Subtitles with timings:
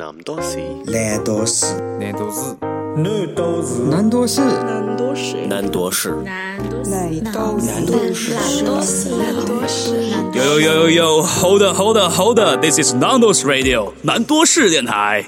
[0.00, 1.66] 南多士，南多士，
[1.98, 2.56] 南多士，
[2.96, 6.90] 南多士，南多士，南多士，南多士，南多士，
[7.22, 9.96] 南多士，南多士，南多士，南多士。
[10.32, 11.22] Yo yo yo yo yo!
[11.22, 12.60] Hold up, hold up, hold up!
[12.60, 15.26] This is Nando's Radio，南多士电台。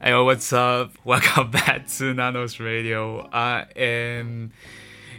[0.00, 0.90] Hey, what's up?
[1.04, 3.28] Welcome back to Nanos Radio.
[3.30, 4.50] I am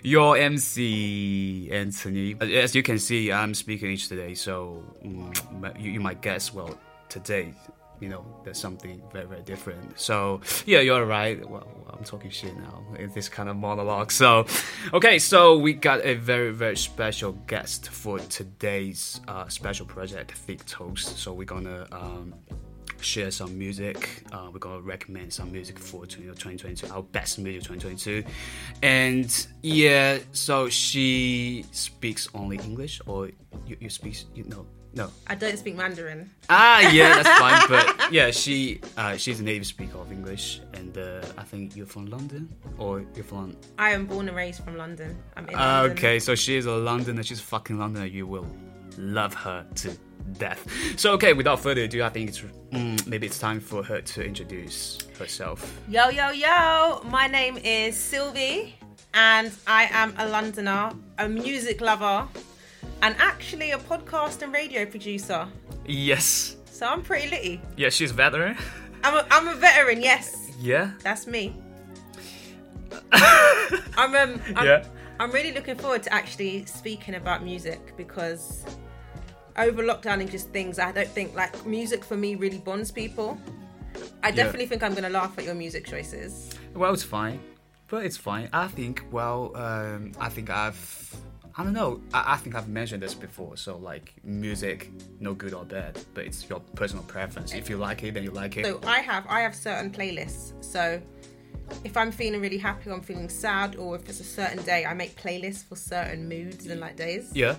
[0.03, 2.35] your MC, Anthony.
[2.41, 5.33] As you can see, I'm speaking each today, so mm,
[5.79, 7.53] you, you might guess, well, today,
[8.00, 9.98] you know, there's something very, very different.
[9.98, 11.48] So, yeah, you're right.
[11.48, 14.12] Well, I'm talking shit now in this kind of monologue.
[14.12, 14.46] So,
[14.92, 20.64] okay, so we got a very, very special guest for today's uh, special project, Thick
[20.66, 21.18] Toast.
[21.18, 22.34] So, we're gonna um,
[23.00, 24.24] share some music.
[24.32, 28.24] Uh, we're gonna recommend some music for you 2022, our best music 2022.
[28.82, 33.30] And yeah, so she speaks only English, or
[33.66, 35.10] you, you speak, you know, no.
[35.26, 36.30] I don't speak Mandarin.
[36.48, 37.68] Ah, yeah, that's fine.
[37.68, 41.86] But yeah, she uh, she's a native speaker of English, and uh, I think you're
[41.86, 43.56] from London, or you're from.
[43.78, 45.16] I am born and raised from London.
[45.36, 45.92] I'm in Ah, London.
[45.98, 47.22] okay, so she is a Londoner.
[47.22, 48.06] She's a fucking Londoner.
[48.06, 48.46] You will
[48.96, 49.96] love her to
[50.38, 50.66] death.
[50.96, 52.40] So okay, without further ado, I think it's
[52.72, 55.60] mm, maybe it's time for her to introduce herself.
[55.88, 57.02] Yo, yo, yo.
[57.04, 58.74] My name is Sylvie,
[59.14, 62.26] and I am a Londoner, a music lover,
[63.02, 65.46] and actually a podcast and radio producer.
[65.86, 67.60] Yes, So I'm pretty litty.
[67.76, 68.56] yeah, she's veteran.
[69.04, 70.50] I'm a, I'm a veteran, yes.
[70.60, 71.54] Yeah, That's me.
[73.12, 74.84] I'm, um, I'm, Yeah.
[75.20, 78.64] I'm really looking forward to actually speaking about music because
[79.56, 83.38] over lockdown and just things, I don't think like music for me really bonds people.
[84.22, 86.50] I definitely think I'm gonna laugh at your music choices.
[86.74, 87.40] well, it's fine,
[87.88, 88.48] but it's fine.
[88.52, 89.02] I think.
[89.10, 91.16] Well, um, I think I've.
[91.58, 92.00] I don't know.
[92.14, 93.56] I, I think I've mentioned this before.
[93.56, 97.52] So like, music, no good or bad, but it's your personal preference.
[97.52, 98.64] If you like it, then you like it.
[98.64, 100.52] So I have I have certain playlists.
[100.64, 101.02] So
[101.82, 104.86] if I'm feeling really happy or I'm feeling sad or if it's a certain day,
[104.86, 107.32] I make playlists for certain moods and like days.
[107.34, 107.56] yeah.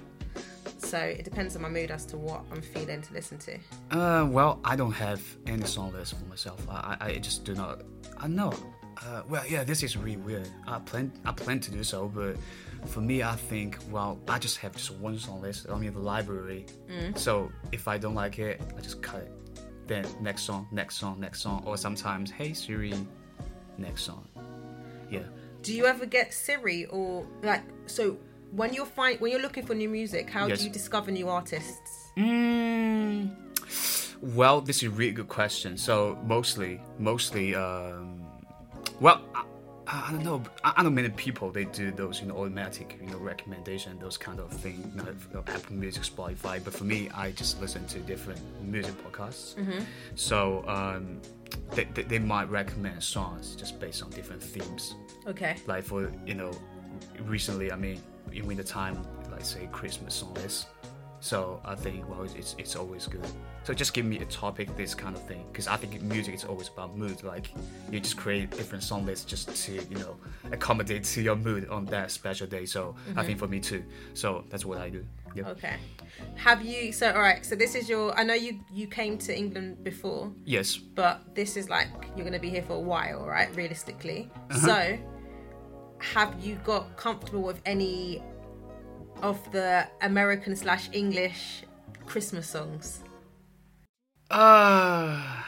[0.77, 3.57] So it depends on my mood as to what I'm feeling to listen to.
[3.91, 6.65] Uh, well, I don't have any song list for myself.
[6.69, 7.81] I, I, I just do not.
[8.17, 8.53] I know.
[9.01, 10.49] Uh, well, yeah, this is really weird.
[10.67, 12.35] I plan, I plan to do so, but
[12.87, 15.67] for me, I think, well, I just have just one song list.
[15.71, 16.65] I mean, the library.
[17.15, 19.31] So if I don't like it, I just cut it.
[19.87, 22.93] Then next song, next song, next song, or sometimes, hey Siri,
[23.77, 24.27] next song.
[25.09, 25.23] Yeah.
[25.63, 28.17] Do you ever get Siri or like so
[28.51, 30.59] when you're find when you're looking for new music, how Yes.
[30.59, 32.11] do you discover new artists?
[32.17, 33.35] Mm,
[34.21, 35.75] well, this is a really good question.
[35.77, 38.18] So mostly, mostly, um,
[38.99, 39.43] well, I,
[39.87, 40.43] I don't know.
[40.63, 44.39] I, know many people they do those, you know, automatic, you know, recommendation, those kind
[44.39, 46.63] of thing, you know, Apple Music, Spotify.
[46.63, 49.55] But for me, I just listen to different music podcasts.
[50.15, 51.19] So um,
[51.71, 54.95] they, they, they might recommend songs just based on different themes
[55.27, 55.55] Okay.
[55.67, 56.51] like for you know
[57.25, 58.01] recently i mean
[58.31, 58.97] in winter time
[59.31, 60.65] like say christmas songs.
[61.19, 63.25] so i think well it's it's always good
[63.69, 66.43] so just give me a topic this kind of thing because i think music is
[66.43, 67.53] always about mood like
[67.91, 70.15] you just create different song lists just to you know
[70.51, 73.83] accommodate to your mood on that special day so i think for me too
[74.15, 75.47] so that's what i do yeah.
[75.49, 75.75] Okay.
[76.37, 79.37] Have you so all right, so this is your I know you you came to
[79.37, 83.27] England before, yes but this is like you're going to be here for a while,
[83.27, 83.55] right?
[83.55, 84.31] Realistically.
[84.49, 84.65] Uh-huh.
[84.65, 84.97] So
[85.99, 88.23] have you got comfortable with any
[89.21, 91.61] of the American slash English
[92.07, 93.03] Christmas songs?
[94.31, 95.47] Ah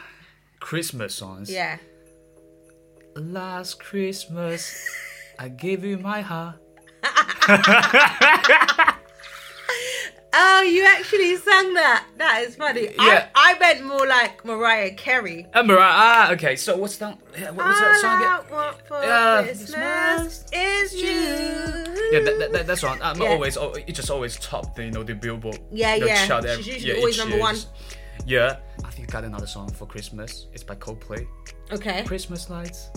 [0.59, 1.77] christmas songs Yeah.
[3.15, 4.75] last christmas
[5.39, 6.55] i gave you my heart
[10.33, 12.05] Oh, you actually sang that.
[12.17, 12.83] That is funny.
[12.95, 13.27] Yeah.
[13.35, 15.45] I, I meant more like Mariah Carey.
[15.53, 16.55] Uh, Mariah, ah, okay.
[16.55, 17.17] So what's that?
[17.37, 18.29] yeah, What was that song All?
[18.29, 21.09] I want for Yeah, Christmas is you.
[22.13, 23.01] Yeah, that, that, that, that's one.
[23.01, 23.27] I'm Yeah.
[23.29, 25.59] always, it just always top the, you know, the Billboard.
[25.69, 26.25] Yeah, you know, yeah.
[26.25, 27.57] chart She's usually yeah, always number one.
[28.25, 28.55] Yeah,
[29.01, 30.45] Think got another song for Christmas.
[30.53, 31.25] It's by Coldplay.
[31.71, 32.91] Okay, Christmas lights.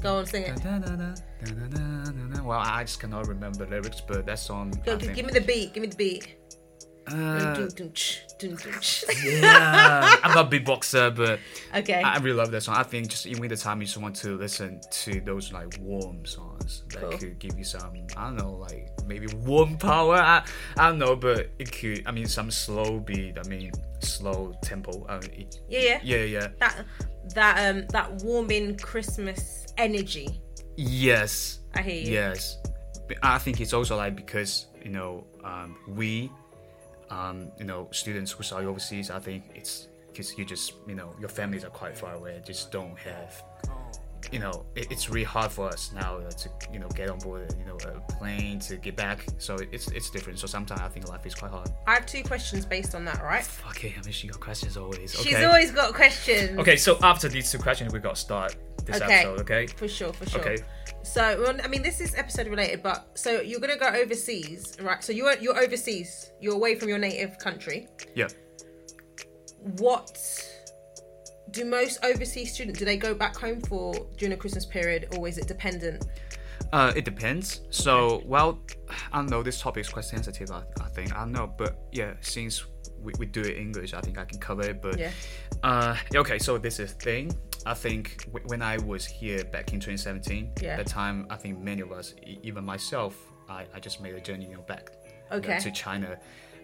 [0.00, 0.56] go on, sing it.
[0.62, 1.14] Da-da-da-da,
[1.44, 2.42] da-da-da-da-da.
[2.42, 4.72] Well, I just cannot remember the lyrics, but that song.
[4.86, 5.74] Go, give me the beat.
[5.74, 6.36] Give me the beat.
[7.06, 9.04] Uh, Dun, dun, ch, dun, dun, ch.
[9.24, 11.38] yeah, I'm not a beatboxer, but
[11.76, 12.02] okay.
[12.02, 12.76] I really love that song.
[12.76, 16.24] I think just in winter time, you just want to listen to those like warm
[16.24, 17.18] songs that Cool.
[17.18, 20.16] could give you some, I don't know, like maybe warm power.
[20.16, 20.44] I,
[20.78, 22.02] I don't know, but it could.
[22.06, 23.38] I mean, some slow beat.
[23.38, 23.70] I mean,
[24.00, 25.04] slow tempo.
[25.08, 26.00] I mean, it, yeah, yeah.
[26.02, 26.48] yeah, yeah.
[26.58, 26.84] That
[27.34, 30.40] that um that warming Christmas energy.
[30.76, 31.60] Yes.
[31.74, 32.12] I hear you.
[32.12, 32.58] Yes.
[33.22, 36.30] I think it's also like because you know um, we,
[37.14, 39.10] um, you know, students who study overseas.
[39.10, 42.72] I think it's because you just you know your families are quite far away, just
[42.72, 43.42] don't have.
[44.32, 47.54] You know, it, it's really hard for us now to you know get on board
[47.58, 49.18] you know a plane to get back.
[49.38, 50.38] So it's it's different.
[50.38, 51.68] So sometimes I think life is quite hard.
[51.86, 53.46] I have two questions based on that, right?
[53.70, 55.14] Okay, I mean, she got questions always.
[55.14, 55.30] Okay.
[55.30, 56.58] She's always got questions.
[56.58, 58.56] Okay, so after these two questions, we got to start
[58.86, 59.14] this Okay.
[59.20, 59.40] episode.
[59.40, 59.66] Okay.
[59.66, 60.40] For sure, for sure.
[60.40, 60.56] Okay.
[61.04, 65.04] So, well, I mean, this is episode related, but so you're gonna go overseas, right?
[65.04, 66.30] So you're you're overseas.
[66.40, 67.88] You're away from your native country.
[68.14, 68.28] Yeah.
[69.78, 70.18] What
[71.50, 75.28] do most overseas students do they go back home for during the Christmas period, or
[75.28, 76.04] is it dependent?
[76.72, 77.60] Uh, it depends.
[77.70, 78.58] So, well,
[79.12, 79.42] I don't know.
[79.42, 80.50] This topic is quite sensitive.
[80.50, 82.64] I, I think I don't know, but yeah, since
[83.00, 84.82] we, we do it English, I think I can cover it.
[84.82, 85.10] But Yeah.
[85.62, 86.38] uh, yeah, okay.
[86.38, 87.30] So this is thing.
[87.66, 90.76] I think w- when I was here back in 2017, Yeah.
[90.76, 93.16] the time I think many of us, e- even myself,
[93.48, 94.90] I, I just made a journey, you know, back
[95.32, 96.18] you know, to China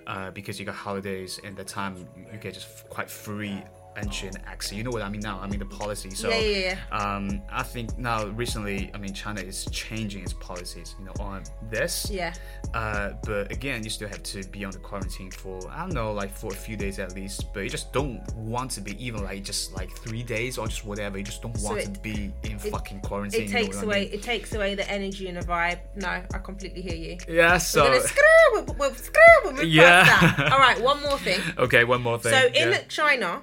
[0.07, 3.63] uh, because you got holidays and the time you, you get just quite free
[3.97, 4.73] entry and access.
[4.73, 5.39] You know what I mean now?
[5.41, 6.11] I mean the policy.
[6.11, 10.95] So Yeah, yeah, um, I think now recently, I mean China is changing its policies,
[10.99, 12.11] you know, on this.
[12.11, 12.35] Yeah.
[12.75, 16.13] Uh, but again, you still have to be on the quarantine for I don't know,
[16.13, 17.53] like for a few days at least.
[17.53, 20.85] But you just don't want to be even like just like three days or just
[20.85, 21.19] whatever.
[21.19, 23.43] You just don't want it- to be in fucking quarantine.
[23.43, 24.13] It you know takes I away mean?
[24.13, 25.81] it takes away the energy and the vibe.
[25.97, 27.19] No, I completely hear you.
[27.29, 27.59] Yeah.
[27.59, 28.23] So We're gonna screw,
[28.53, 30.49] we'll, we'll, screw, move Yeah.
[30.53, 31.41] All right, one more thing.
[31.59, 32.33] okay, one more thing.
[32.33, 32.79] So in yeah.
[32.89, 33.43] China,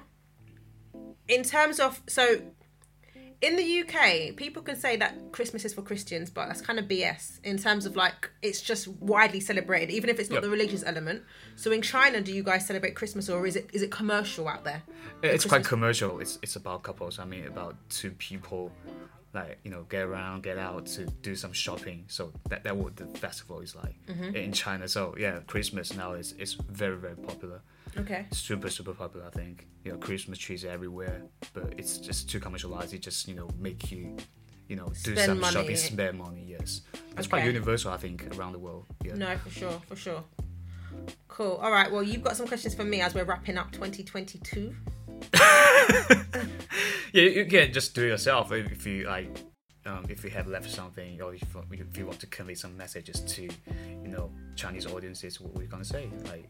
[1.28, 2.40] in terms of so
[3.40, 6.86] in the UK, people can say that Christmas is for Christians, but that's kind of
[6.86, 10.42] BS in terms of like it's just widely celebrated, even if it's not Yep.
[10.42, 11.22] the religious element.
[11.54, 14.64] So in China, do you guys celebrate Christmas or is it is it commercial out
[14.64, 14.82] there?
[15.22, 16.18] it's The quite commercial.
[16.18, 17.20] It's it's about couples.
[17.20, 18.72] I mean, about two people,
[19.32, 22.06] like you know, get around, get out to do some shopping.
[22.08, 24.34] So that that what the festival is like Mm-hmm.
[24.34, 24.88] in China.
[24.88, 27.60] So yeah, Christmas now is is very very popular.
[27.96, 28.26] Okay.
[28.32, 29.26] Super super popular.
[29.26, 31.22] I think you know Christmas trees everywhere,
[31.54, 32.92] but it's just too commercialized.
[32.94, 34.16] It just you know make you.
[34.68, 35.54] You know, do Spend some money.
[35.54, 36.44] shopping, spend money.
[36.46, 36.82] Yes,
[37.14, 37.90] that's quite universal.
[37.90, 38.84] I think around the world.
[39.02, 39.14] Yeah.
[39.14, 40.22] No, for sure, for sure.
[41.26, 41.52] Cool.
[41.62, 41.90] All right.
[41.90, 44.74] Well, you've got some questions for me as we're wrapping up 2022.
[47.14, 49.30] Yeah, you can just do it yourself if you like.
[49.86, 52.76] Um, if you have left something, or if, you- if you want to convey some
[52.76, 56.46] messages to, you know, Chinese audiences, what we're gonna say, like,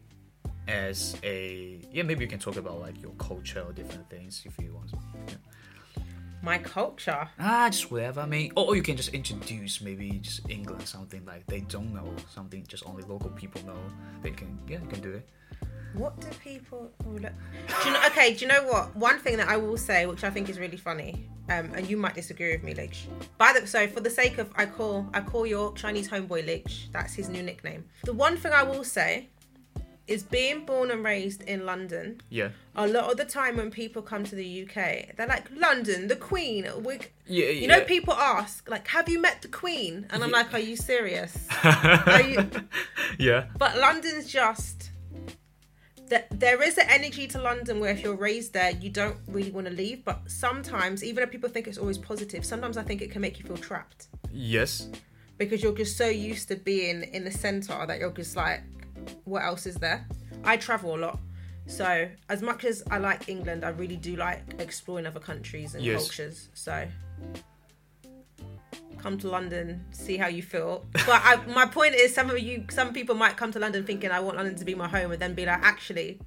[0.69, 4.53] as a yeah, maybe you can talk about like your culture or different things if
[4.63, 4.91] you want.
[5.27, 6.03] Yeah.
[6.41, 7.27] My culture.
[7.37, 8.21] Ah, just whatever.
[8.21, 12.13] I mean, or, you can just introduce maybe just England something like they don't know
[12.33, 13.79] something just only local people know.
[14.21, 15.27] They can yeah, you can do it.
[15.93, 16.91] What do people?
[17.05, 17.33] Oh, look.
[17.81, 18.01] Do you know?
[18.07, 18.35] Okay.
[18.35, 18.95] Do you know what?
[18.95, 21.97] One thing that I will say, which I think is really funny, um, and you
[21.97, 23.07] might disagree with me, Lich.
[23.39, 26.89] By the so for the sake of I call I call your Chinese homeboy Lich.
[26.91, 27.85] That's his new nickname.
[28.03, 29.29] The one thing I will say
[30.09, 32.19] is being born and raised in London.
[32.29, 32.49] Yeah.
[32.75, 36.15] A lot of the time when people come to the UK, they're like London, the
[36.15, 36.67] Queen.
[36.83, 40.53] We, Yeah, you know, people ask like, "Have you met the Queen?" And I'm like,
[40.53, 42.49] "Are you serious?" Are you?
[43.17, 43.45] Yeah.
[43.57, 44.91] But London's just
[46.09, 49.51] that there is an energy to London where if you're raised there, you don't really
[49.51, 50.03] want to leave.
[50.03, 53.37] But sometimes, even if people think it's always positive, sometimes I think it can make
[53.39, 54.89] you feel trapped Yes.
[55.37, 58.61] because you're just so used to being in the center that you're just like,
[59.25, 60.05] what else is there?
[60.43, 61.19] I travel a lot.
[61.67, 65.83] So, as much as I like England, I really do like exploring other countries and
[65.83, 65.99] Yes.
[66.01, 66.49] cultures.
[66.53, 66.87] So,
[68.97, 70.85] come to London, see how you feel.
[70.93, 74.11] But I, my point is, some of you, some people might come to London thinking
[74.11, 76.19] I want London to be my home, and then be like, actually,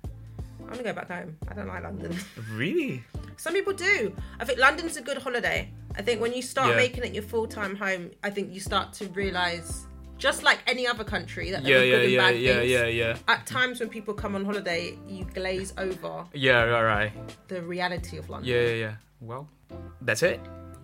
[0.61, 1.37] I'm gonna go back home.
[1.49, 2.17] I don't like London.
[2.53, 3.03] Really?
[3.37, 4.15] Some people do.
[4.39, 5.71] I think London's a good holiday.
[5.97, 6.77] I think when you start Yeah.
[6.77, 9.87] making it your full time home, I think you start to realize,
[10.23, 12.71] just like any other country, that Yeah, yeah, yeah, yeah, things.
[12.71, 13.19] yeah, yeah.
[13.27, 17.13] At times when people come on holiday, you glaze over Yeah, right, right.
[17.49, 18.49] the reality of London.
[18.49, 18.95] Yeah, yeah, yeah.
[19.21, 19.49] Well,
[20.01, 20.39] that's it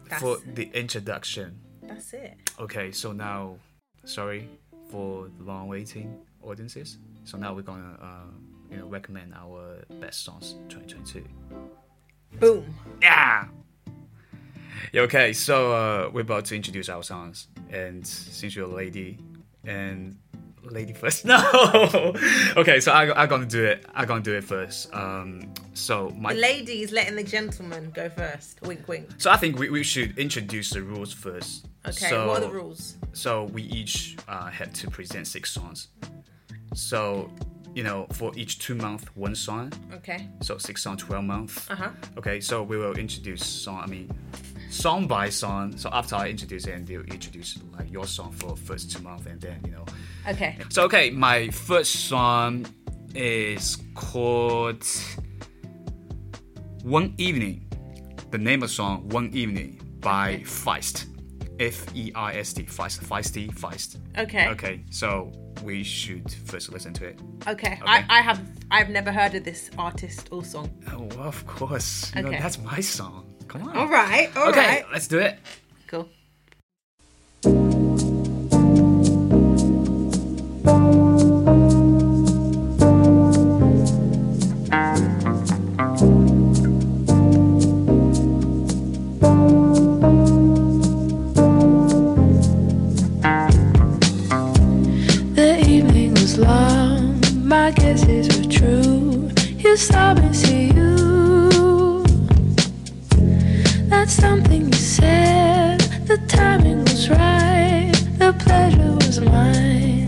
[0.05, 1.61] That's- for the introduction.
[1.83, 2.35] That's it.
[2.59, 3.59] Okay, so now,
[4.05, 4.49] sorry
[4.91, 6.99] for the long waiting audiences.
[7.25, 8.31] So now we're gonna, uh,
[8.71, 11.25] you know, recommend our best songs 2022.
[12.41, 12.75] Boom.
[13.01, 13.47] Yeah.
[14.93, 19.19] Yeah, Okay, so uh, we're about to introduce our songs, and since you're a lady,
[19.69, 20.17] and
[20.63, 21.25] lady first.
[21.33, 21.39] No.
[22.57, 23.87] okay, so I I'm gonna do it.
[23.95, 24.93] I'm gonna do it first.
[24.95, 28.61] Um, so my The ladies letting the gentleman go first.
[28.63, 29.09] Wink, wink.
[29.19, 31.67] so I think we, we should introduce the rules first.
[31.87, 32.97] Okay, So, what are the rules?
[33.13, 35.89] So we each uh, have to present six songs.
[36.75, 37.31] So,
[37.75, 39.73] you know, for each two month, one song.
[39.95, 40.29] Okay.
[40.43, 41.71] So six song, twelve month.
[41.71, 41.91] Uh huh.
[42.19, 43.81] Okay, so we will introduce song.
[43.83, 44.11] I mean,
[44.71, 45.77] song by song.
[45.77, 49.27] So after I introduce it, and you introduce like your song for first two months,
[49.27, 49.85] and then you know.
[50.29, 50.59] Okay.
[50.71, 52.67] So okay, my first song
[53.15, 54.85] is called
[56.83, 57.65] One Evening.
[58.31, 61.07] The name of the song, One Evening, by Feist.
[61.61, 62.63] F E I S T.
[62.65, 63.01] Feist.
[63.05, 63.53] Feisty.
[63.53, 63.97] Feist.
[64.17, 64.49] Okay.
[64.51, 65.33] Okay, so
[65.65, 67.19] we should first listen to it.
[67.49, 67.81] Okay.
[67.85, 70.71] I, I have I've never heard of this artist or song.
[70.93, 72.13] Oh, well, of course.
[72.15, 72.39] You know, Okay.
[72.39, 73.28] that's my song.
[73.49, 73.77] Come on.
[73.77, 74.31] All right.
[74.37, 74.83] All right.
[74.83, 75.39] okay, let's do it.
[75.87, 76.07] Cool.
[95.35, 99.31] The evening was long, my guesses were true.
[99.57, 100.68] You saw me see
[104.09, 105.81] Something you said.
[106.07, 110.07] The timing was right, the pleasure was mine.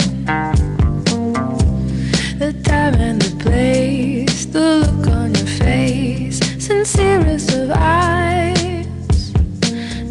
[2.39, 9.33] The time and the place, the look on your face, sincerest of eyes.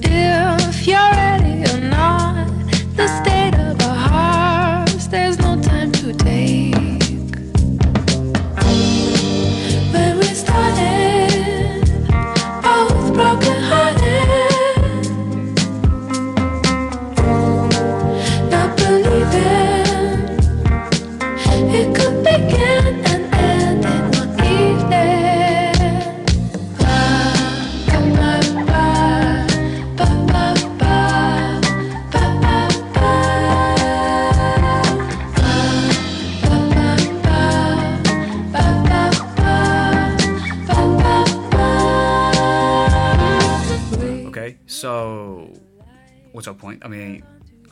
[0.03, 2.47] If you're ready or not,
[2.95, 3.38] the state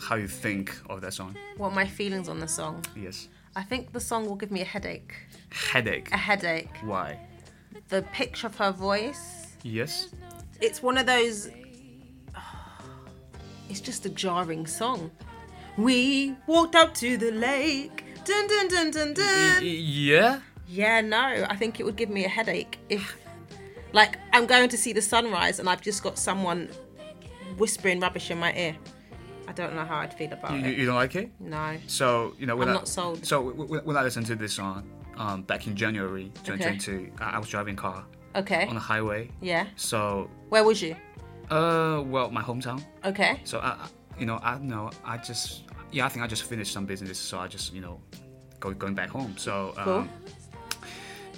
[0.07, 1.35] how you think of that song?
[1.57, 2.81] What my feelings on the song?
[2.95, 3.27] Yes.
[3.57, 5.13] I think the song will give me a headache.
[5.49, 6.09] Headache.
[6.13, 6.69] A headache.
[6.85, 7.19] Why?
[7.89, 9.47] The pitch of her voice.
[9.63, 10.07] Yes.
[10.61, 11.49] It's one of those.
[13.69, 15.11] It's just a jarring song.
[15.77, 18.05] We walked up to the lake.
[18.23, 19.61] Dun dun dun dun dun.
[19.61, 20.39] yeah.
[20.69, 23.17] Yeah, no, I think it would give me a headache if,
[23.91, 26.69] like, I'm going to see the sunrise and I've just got someone
[27.57, 28.75] whispering rubbish in my ear.
[29.47, 30.77] I don't know how I'd feel about You, it.
[30.77, 31.31] you don't like it?
[31.39, 31.77] No.
[31.87, 33.25] So you know when I'm I, not sold.
[33.25, 34.83] So when I listened to this song
[35.17, 38.03] um, back in January 2022, I, I was driving car
[38.35, 38.67] Okay.
[38.67, 39.29] on the highway.
[39.41, 39.65] Yeah.
[39.75, 40.95] So Where was you?
[41.49, 42.83] uh, well, my hometown.
[43.05, 43.39] Okay.
[43.45, 43.87] So I, I
[44.19, 47.39] you know, I know I just yeah, I think I just finished some business, so
[47.39, 47.99] I just you know
[48.59, 49.35] go going back home.
[49.37, 50.07] So um, Cool.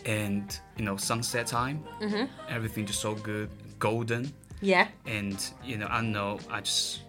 [0.06, 2.26] and you know sunset time, mm-hmm.
[2.50, 4.88] everything just so good, golden, Yeah.
[5.06, 7.02] and you know I know I just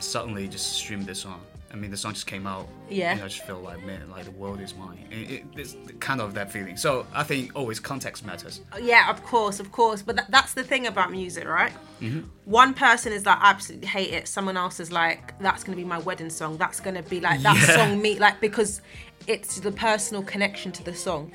[0.00, 1.40] suddenly just streamed this song.
[1.72, 2.68] I mean, the song just came out.
[2.88, 3.12] Yeah.
[3.12, 5.04] And I just feel like, man, like the world is mine.
[5.10, 6.76] And it, it's kind of that feeling.
[6.76, 8.60] So I think always context matters.
[8.80, 10.00] Yeah, of course, of course.
[10.00, 11.72] But that, that's the thing about music, right?
[12.00, 12.20] Mm-hmm.
[12.44, 14.28] One person is like, I absolutely hate it.
[14.28, 16.56] Someone else is like, that's going to be my wedding song.
[16.56, 17.76] That's going to be like, that Yeah.
[17.76, 18.80] song me, like, because
[19.26, 21.32] it's the personal connection to the song.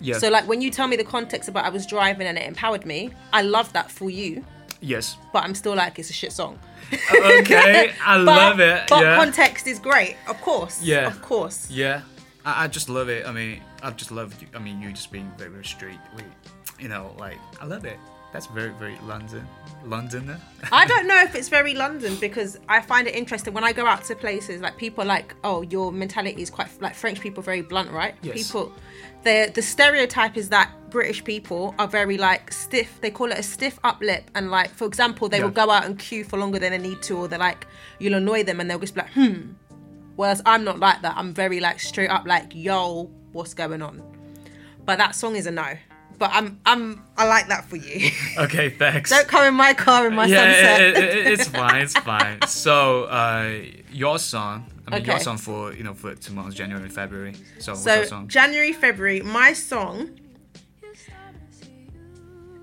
[0.00, 0.18] Yeah.
[0.18, 2.86] So, like, when you tell me the context about I was driving and it empowered
[2.86, 4.44] me, I love that for you,
[4.80, 5.16] yes.
[5.32, 6.58] but I'm still like, it's a shit song.
[6.92, 8.82] Okay, I But, love it.
[8.88, 9.16] But yeah.
[9.16, 10.80] context is great, of course.
[10.82, 11.06] Yeah.
[11.08, 11.68] Of course.
[11.70, 12.02] Yeah,
[12.44, 13.26] I, I just love it.
[13.26, 14.34] I mean, I just love.
[14.40, 15.98] You, I mean, you just being very, very straight.
[16.16, 16.22] We,
[16.78, 17.98] you know, like I love it.
[18.32, 19.46] That's very, very London,
[19.84, 20.38] Londoner.
[20.70, 23.86] I don't know if it's very London because I find it interesting when I go
[23.86, 27.40] out to places like people are like, oh, your mentality is quite like French people,
[27.40, 28.14] are very blunt, right?
[28.22, 28.36] Yes.
[28.48, 28.72] People,
[29.22, 33.00] the the stereotype is that British people are very like stiff.
[33.00, 35.44] They call it a stiff up lip, and like for example, they Yeah.
[35.44, 37.66] will go out and queue for longer than they need to, or they're like,
[37.98, 39.52] you'll annoy them, and they'll just be like, hmm.
[40.16, 41.14] Whereas I'm not like that.
[41.16, 44.02] I'm very like straight up, like, yo, what's going on?
[44.84, 45.76] But that song is a no.
[46.18, 48.10] But I'm I'm I like that for you.
[48.38, 49.10] okay, thanks.
[49.10, 50.80] Don't come in my car in my yeah, sunset.
[50.80, 51.82] it- it- it- it's fine.
[51.82, 52.38] It's fine.
[52.46, 53.52] So, uh,
[53.92, 54.66] your song.
[54.88, 57.34] I mean, your song for you know for two months, January and February.
[57.58, 58.28] So, So your song?
[58.28, 60.10] January, February, my song.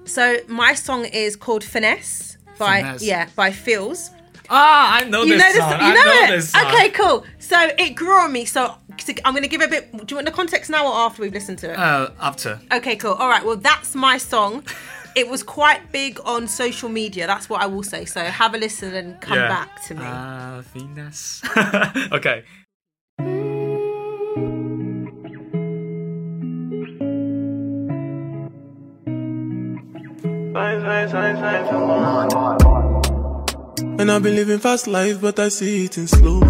[0.05, 3.03] So my song is called Finesse by Finesse.
[3.03, 4.10] yeah by Pheelz.
[4.50, 5.71] Ah, I know You this know this, song.
[5.71, 6.31] you I know, know it.
[6.38, 6.65] this song.
[6.67, 7.25] Okay, cool.
[7.39, 8.45] So it grew on me.
[8.45, 9.91] So so I'm gonna give a bit.
[9.91, 11.77] Do you want the context now or after we've listened to it?
[11.77, 12.59] Uh, after.
[12.71, 13.13] okay, cool.
[13.13, 13.43] All right.
[13.45, 14.63] Well, that's my song.
[15.15, 17.27] It was quite big on social media.
[17.27, 18.03] That's what I will say.
[18.05, 19.47] So have a listen and come Yeah.
[19.47, 20.01] back to me.
[20.03, 21.43] Ah, finesse.
[22.12, 22.43] okay.
[34.00, 36.41] And I've been living fast life, but I see it in slow.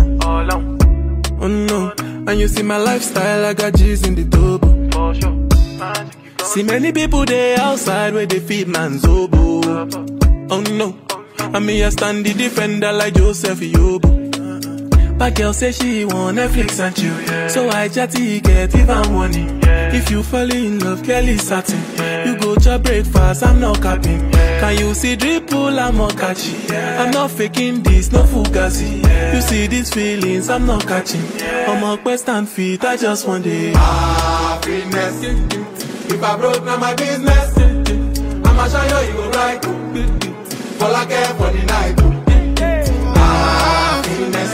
[1.39, 4.71] Oh no, and you see my lifestyle, I got G's in the double.
[6.45, 9.61] See many people there outside where they feed man's oboe.
[10.49, 10.97] Oh no,
[11.39, 15.17] I mean I stand the defender like Joseph Yobo.
[15.17, 17.47] But girl say she want Netflix and chill, yeah.
[17.47, 19.59] So I chatty get even money.
[19.95, 21.79] If you fall in love, Kelly satin.
[22.27, 24.32] You go to breakfast, I'm not capping.
[24.63, 26.55] Can you see dripple, I'm not catchy.
[26.73, 29.03] I'm not faking this, no fugazi.
[29.35, 31.21] You see these feelings, I'm not catching.
[31.67, 33.75] I'm a quest and feet, I just want it.
[33.75, 35.21] happiness.
[36.09, 37.57] If I broke, now my business.
[37.57, 39.65] I'ma show you, you go right.
[40.81, 41.99] All I care for the night.
[43.17, 44.53] Happiness.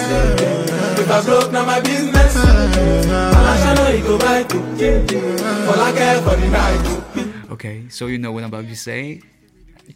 [1.02, 2.36] If I broke, now my business.
[2.36, 4.56] I'ma show you, you go right.
[5.70, 7.52] All I care for the night.
[7.52, 9.22] Okay, so you know what I'm about to say?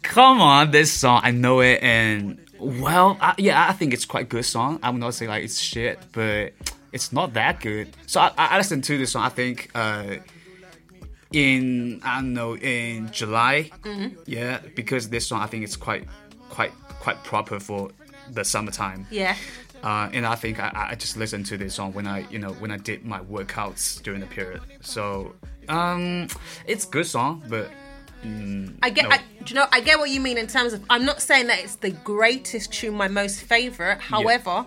[0.02, 4.28] Come on, this song, I know it, and well, I, yeah, I think it's quite
[4.28, 4.78] good song.
[4.82, 6.52] I would not say like it's shit, but
[6.92, 7.88] it's not that good.
[8.06, 9.22] So I, I listened to this song.
[9.22, 10.16] I think uh,
[11.32, 13.70] in I don't know in July,
[14.26, 16.06] yeah, because this song I think it's quite
[16.48, 17.90] quite quite proper for
[18.30, 19.06] the summertime.
[19.10, 19.36] Yeah.
[19.82, 22.52] Uh, and I think I, I just listened to this song when I, you know,
[22.52, 24.62] when I did my workouts during the period.
[24.80, 25.34] So,
[25.68, 26.28] um,
[26.66, 27.70] it's good song, but
[28.24, 29.10] mm, I get, no.
[29.10, 30.84] I, do you know, I get what you mean in terms of.
[30.90, 34.00] I'm not saying that it's the greatest tune, my most favorite.
[34.00, 34.64] However,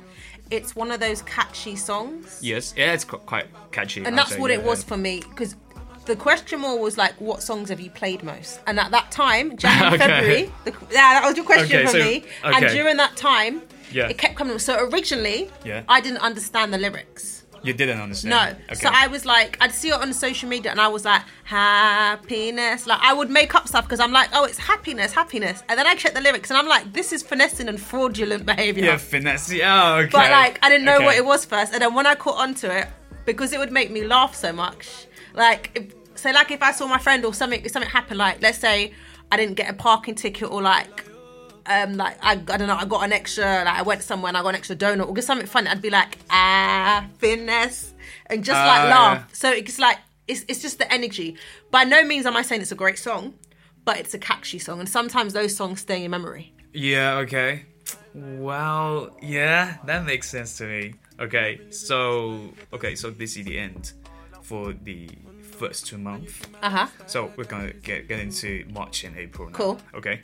[0.50, 4.04] it's one of those catchy songs, yes, yeah, it's quite catchy.
[4.06, 4.88] and that's say, what it was yeah.
[4.88, 5.22] for me.
[5.30, 5.56] Because
[6.06, 8.62] the question more was like, what songs have you played most?
[8.66, 9.98] And at that time, January, Okay.
[10.08, 12.24] February, the, yeah, that was your question Okay, for so- me.
[12.44, 13.62] And during that time,
[13.92, 14.08] Yeah.
[14.08, 14.58] it kept coming.
[14.60, 15.84] So originally, Yeah.
[15.90, 17.44] I didn't understand the lyrics.
[17.68, 18.30] You didn't understand.
[18.32, 18.66] No.
[18.72, 18.76] Okay.
[18.76, 22.88] So I was like, I'd see it on social media and I was like, happiness.
[22.88, 25.64] Like, I would make up stuff because I'm like, oh, it's happiness, happiness.
[25.70, 28.86] And then I check the lyrics and I'm like, this is finessing and fraudulent behavior.
[28.86, 29.52] yeah, finesse.
[29.64, 30.10] Oh, okay.
[30.12, 31.06] But like, I didn't know Okay.
[31.06, 31.74] what it was first.
[31.74, 32.88] And then when I caught onto it,
[33.26, 36.88] because it would make me laugh so much, like, if, so like if I saw
[36.88, 38.94] my friend or something, if something happened, like, let's say
[39.32, 41.04] I didn't get a parking ticket or like,
[41.68, 44.38] um, like I, I don't know, I got an extra, like I went somewhere and
[44.38, 47.94] I got an extra donut or just something funny, I'd be like, ah, finesse,
[48.28, 49.18] and just like Ah, laugh.
[49.30, 49.34] yeah.
[49.34, 51.38] So it's like it's it's just the energy.
[51.72, 53.34] By no means am I saying it's a great song,
[53.86, 56.54] but it's a catchy song, and sometimes those songs stay in your memory.
[56.74, 57.66] Yeah, okay.
[58.14, 60.94] Well, yeah, that makes sense to me.
[61.20, 62.40] Okay, so
[62.74, 63.94] okay, so this is the end
[64.42, 65.10] for the
[65.42, 66.34] first two months.
[66.62, 66.88] Uh huh.
[67.08, 69.56] So we're gonna get get into March and April now.
[69.56, 69.80] Cool.
[69.96, 70.22] Okay.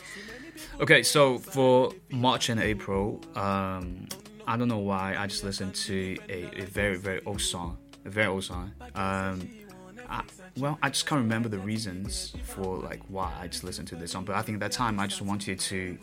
[0.79, 4.07] Okay, so for March and April, um,
[4.47, 8.09] I don't know why I just listened to a, a very very old song, a
[8.09, 8.71] very old song.
[8.95, 9.49] Um,
[10.09, 10.23] I,
[10.57, 14.11] well, I just can't remember the reasons for like why I just listened to this
[14.11, 15.97] song, but I think at that time I just wanted to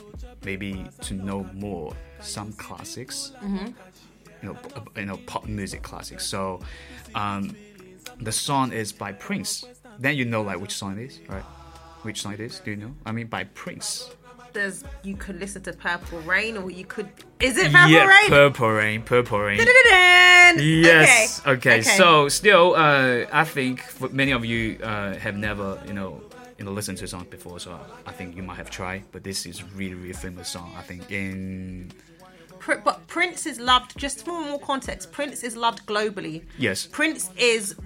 [0.45, 3.33] maybe to know more some classics,
[4.43, 4.57] you know,
[4.97, 6.25] you know, pop music classics.
[6.27, 6.61] So,
[7.15, 7.55] um,
[8.21, 9.65] the song is by Prince.
[9.99, 11.43] Then you know like which song it is, right?
[12.03, 12.61] Which song it is?
[12.61, 12.95] Do you know?
[13.05, 14.11] I mean, by Prince.
[14.53, 17.09] There's you could listen to Purple Rain, or you could.
[17.41, 18.29] Is it Purple yeah, Rain?
[18.29, 19.59] Purple Rain, Purple Rain.
[20.57, 21.41] Yes.
[21.47, 21.79] Okay.
[21.79, 21.83] Okay.
[21.83, 26.21] So still, uh, I think for many of you uh, have never, you know,
[26.59, 27.61] you know, listened to song before.
[27.61, 29.05] So I think you might have tried.
[29.13, 30.75] But this is really, really famous song.
[30.77, 31.93] I think in
[32.67, 33.97] but Prince is loved.
[33.97, 36.43] Just for more context, Prince is loved globally.
[36.59, 37.77] yes, Prince is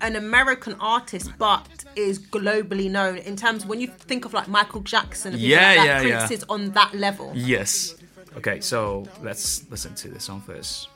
[0.00, 4.80] an American artist, but is globally known in terms when you think of like Michael
[4.80, 5.34] Jackson.
[5.36, 6.36] Yeah, like that, yeah, Prince yeah.
[6.36, 7.32] is on that level.
[7.34, 7.94] yes.
[8.36, 8.60] Okay.
[8.60, 10.88] So let's listen to the song first.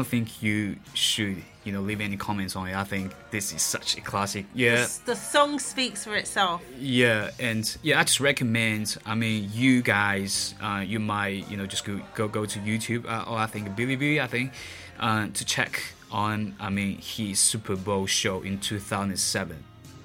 [0.00, 2.74] Don't think you should, you know, leave any comments on it.
[2.74, 4.46] I think this is such a classic.
[4.54, 6.62] Yeah, The song speaks for itself.
[6.78, 8.96] yeah, and yeah, I just recommend.
[9.04, 13.04] I mean, you guys, uh, you might, you know, just go go, go to YouTube
[13.04, 14.52] uh, or I think Bilibili, I think,
[14.98, 16.54] uh, to check on.
[16.58, 19.62] I mean, his Super Bowl show in 2007.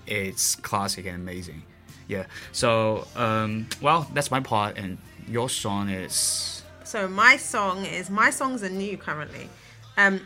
[0.08, 1.64] It's classic and amazing.
[2.10, 2.26] Yeah.
[2.52, 6.64] So, um, well, that's my part, and your song is.
[6.84, 9.50] So my song is my songs are new currently.
[9.98, 10.22] Um,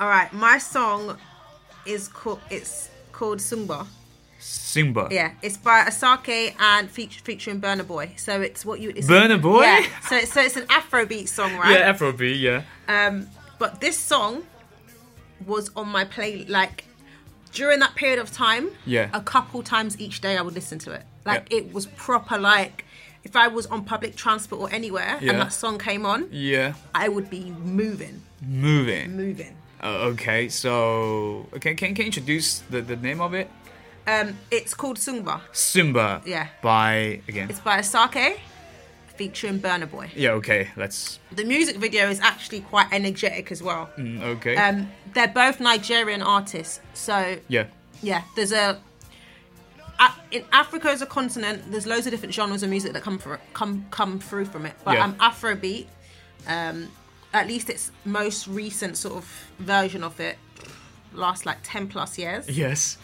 [0.00, 1.18] all right, my song
[1.86, 3.86] is called it's called Sumba.
[4.38, 5.08] Simba.
[5.10, 8.12] Yeah, it's by Asake and feature, featuring Burna Boy.
[8.16, 9.62] So it's what you it's Burna Boy?
[9.62, 9.86] Yeah.
[10.08, 11.78] So it's, so it's an Afrobeat song, right?
[11.78, 12.62] Yeah, Afrobeat, yeah.
[12.88, 13.26] Um,
[13.58, 14.42] but this song
[15.46, 16.84] was on my play like
[17.52, 18.68] during that period of time.
[18.84, 19.08] Yeah.
[19.14, 21.04] A couple times each day, I would listen to it.
[21.24, 21.58] Like Yeah.
[21.58, 22.36] it was proper.
[22.36, 22.84] Like
[23.22, 25.30] if I was on public transport or anywhere Yeah.
[25.32, 26.74] and that song came on, Yeah.
[26.94, 29.16] I would be moving, Moving.
[29.16, 29.56] moving.
[29.82, 33.50] Uh, okay, so okay, can can you introduce the, the name of it?
[34.06, 35.40] Um, it's called Sungba.
[35.52, 36.22] Simba.
[36.26, 36.48] Yeah.
[36.62, 37.48] By again.
[37.50, 38.38] It's by Asake,
[39.16, 40.10] featuring Burna Boy.
[40.16, 40.30] yeah.
[40.32, 40.68] Okay.
[40.76, 41.18] Let's.
[41.32, 43.90] The music video is actually quite energetic as well.
[43.98, 44.56] mm, Okay.
[44.56, 47.66] Um, they're both Nigerian artists, so yeah.
[48.02, 48.80] yeah, there's a.
[50.00, 53.18] a- In Africa as a continent, there's loads of different genres of music that come
[53.18, 54.74] for, come come through from it.
[54.84, 55.04] But Yeah.
[55.04, 55.86] um, Afrobeat,
[56.48, 56.88] um,
[57.34, 59.24] at least its most recent sort of
[59.58, 60.38] version of it,
[61.12, 62.96] last like ten plus years, Yes.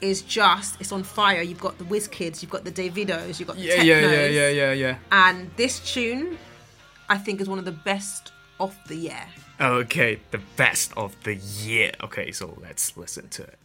[0.00, 1.40] is just it's on fire.
[1.42, 3.76] You've got the Wizkids, you've got the Davidos, you've got the Yeah.
[3.76, 4.00] Teknos, Yeah.
[4.00, 4.26] Yeah.
[4.26, 4.48] Yeah.
[4.48, 4.72] Yeah.
[4.72, 4.96] Yeah.
[5.12, 6.36] and this tune,
[7.08, 9.24] I think, is one of the best of the year.
[9.60, 10.20] Okay.
[10.32, 11.92] The best of the year.
[12.02, 12.32] Okay.
[12.32, 13.58] So let's listen to it.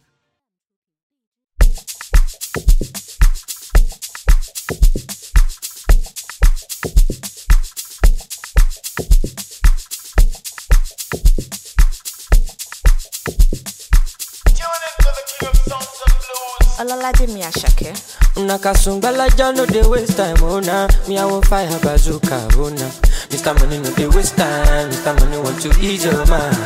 [16.78, 17.92] Ololade mi Asake.
[18.36, 20.86] Una kasungbala ja no dey waste time, oh nah.
[21.08, 22.90] Me I fire bazooka, oh nah.
[23.30, 23.58] Mr.
[23.58, 25.18] Money no dey waste time, Mr.
[25.20, 26.56] Money want to ease your mind.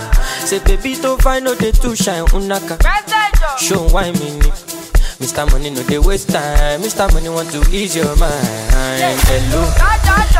[0.44, 2.76] Say baby to find no dey too shine, unaka.
[3.58, 4.50] Show why me ni.
[5.18, 5.50] Mr.
[5.50, 7.10] Money no dey waste time, Mr.
[7.14, 8.46] Money want to ease your mind.
[9.32, 9.64] Hello,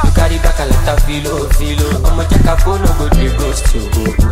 [0.05, 1.89] you carry back a lot of filo, filo.
[2.09, 3.81] Ọmọ jẹ́ ká fóònù go dey ghost you.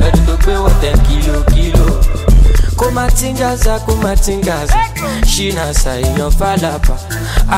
[0.05, 1.87] Ẹni tó gbé wọ̀ ten kilo, kilo.
[2.80, 4.74] Kumatingaza kumatingaza
[5.32, 6.94] ṣínàṣà èèyàn fàlàpà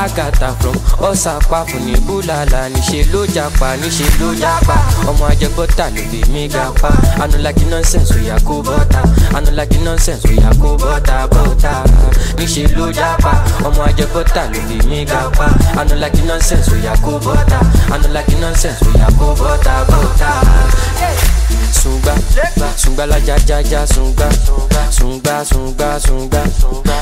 [0.03, 0.75] àgàtà from
[1.09, 4.75] ọ̀sàpàfù ní búlàlà níṣẹ́ ló japa níṣẹ́ ló japa.
[5.09, 6.89] Ọmọ ajẹbọ́tà ló fi mí ga pa
[7.23, 9.01] anulagi nonsense oya kó bọ́tà
[9.37, 11.71] anulagi nonsense oya kó bọ́tà bọ́tà
[12.37, 13.31] níṣẹ́ ló japa.
[13.67, 15.47] Ọmọ ajẹbọ́tà ló fi mí ga pa
[15.81, 17.59] anulagi nonsense oya kó bọ́tà
[17.93, 20.29] anulagi nonsense oya kó bọ́tà bọ́tà.
[21.83, 22.13] Sungba,
[22.77, 24.81] sungba la ja ja ja sungba, sungba
[25.21, 26.43] sungba sungba,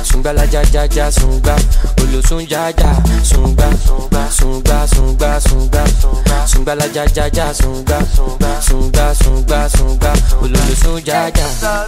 [0.04, 1.56] sungba la ja ja ja sungba,
[2.02, 3.72] olosun ja ja sungba,
[4.30, 8.00] sungba sungba sungba, sungba la ja ja ja sungba,
[8.62, 11.88] sungba sungba sungba, olosun ja ja.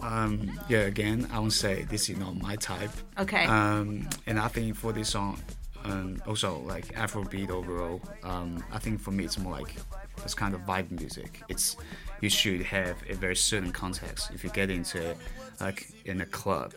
[0.00, 0.58] Um.
[0.68, 0.86] Yeah.
[0.86, 2.90] Again, I won't say this is not my type.
[3.18, 3.44] Okay.
[3.44, 4.08] Um.
[4.26, 5.38] And I think for this song,
[5.84, 8.00] um, also like Afrobeat overall.
[8.22, 8.64] Um.
[8.72, 9.74] I think for me, it's more like
[10.22, 11.42] this kind of vibe music.
[11.48, 11.76] It's
[12.20, 14.30] you should have a very certain context.
[14.34, 15.16] If you get into it,
[15.60, 16.74] like in a club,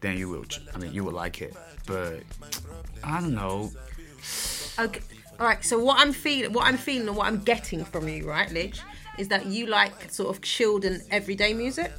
[0.00, 0.44] then you will.
[0.74, 1.54] I mean, you will like it.
[1.86, 2.20] But
[3.02, 3.70] I don't know.
[4.78, 5.00] Okay.
[5.38, 5.64] All right.
[5.64, 8.80] So what I'm feeling, what I'm feeling, and what I'm getting from you, right, Lidge,
[9.18, 11.92] is that you like sort of chilled and everyday music,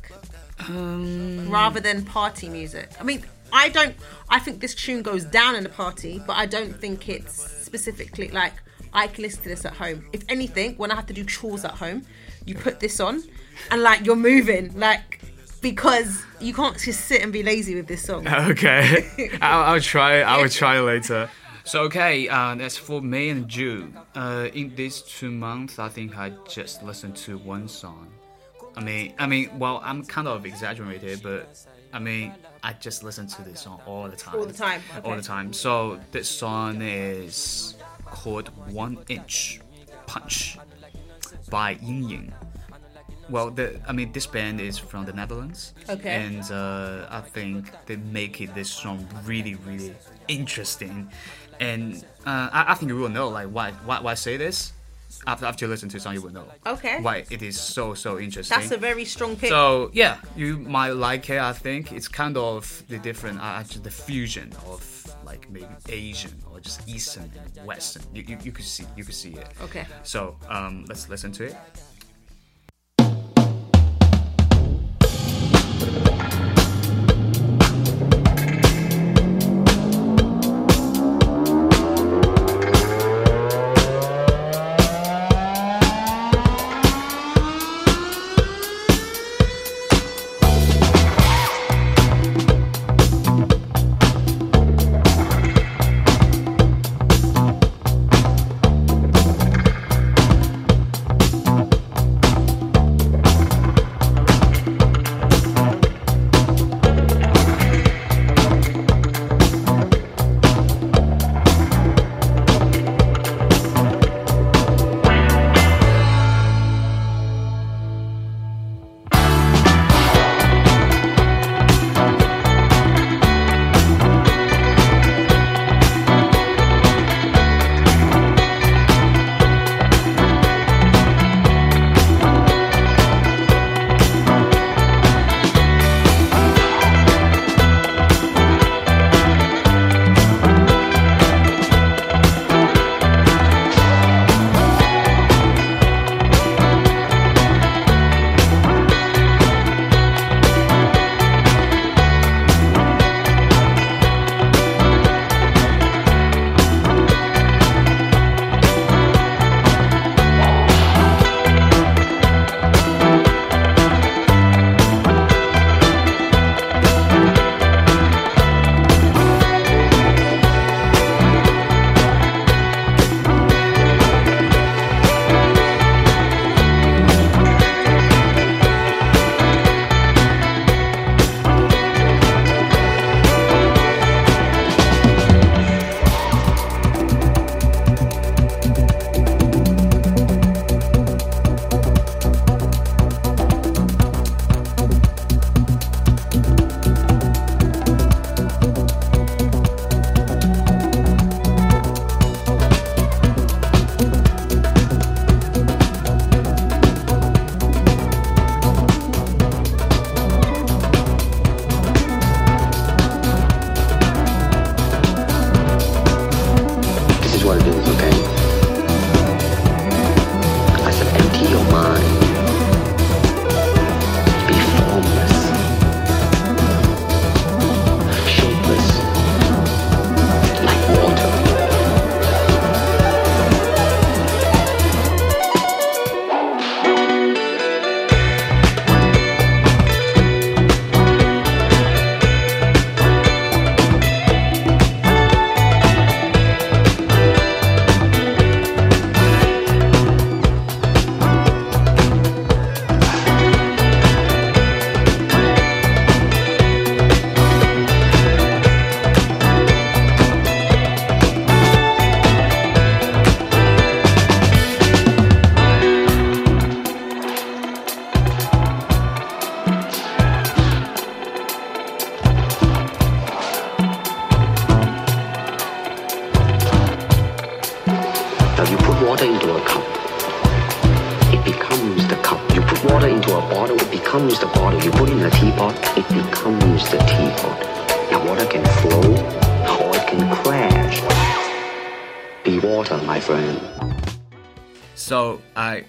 [0.67, 1.49] Um.
[1.49, 2.89] rather than party music.
[2.99, 3.95] I mean, I don't.
[4.29, 8.29] I think this tune goes down in a party, but I don't think it's specifically
[8.29, 8.53] like
[8.93, 10.05] I can listen to this at home.
[10.13, 12.03] If anything, when I have to do chores at home,
[12.45, 13.23] you put this on,
[13.71, 15.21] and like you're moving, like
[15.61, 18.27] because you can't just sit and be lazy with this song.
[18.51, 19.07] Okay,
[19.41, 20.21] I'll, I'll try.
[20.21, 21.29] I will try later.
[21.63, 23.97] So okay, uh, that's for May and June.
[24.13, 28.07] Uh, in these two months, I think I just listened to one song.
[28.75, 31.57] I mean, I mean, well, I'm kind of exaggerated, but
[31.93, 34.35] I mean, I just listen to this song all the time.
[34.35, 35.53] All the time, All the time.
[35.53, 39.61] So this song is called One Inch
[40.05, 40.57] Punch
[41.49, 42.33] by Yin Yin.
[43.29, 45.73] well, the I mean, this band is from the Netherlands.
[45.89, 46.09] Okay.
[46.15, 49.95] And uh, I think they make it this song really, really
[50.27, 51.09] interesting.
[51.59, 54.73] And uh, I, I think you will know like why why why I say this.
[55.25, 56.45] After after you listen to the song, you will know.
[56.67, 57.01] Okay.
[57.01, 58.55] Why it is so so interesting.
[58.59, 59.49] That's a very strong pick.
[59.49, 61.39] So yeah, you might like it.
[61.39, 64.94] I think it's kind of the different, uh, actually the fusion of
[65.25, 68.03] like maybe Asian or just Eastern and Western.
[68.13, 69.47] You, you, you could see you could see it.
[69.61, 69.85] Okay.
[70.03, 71.55] So um, let's listen to it.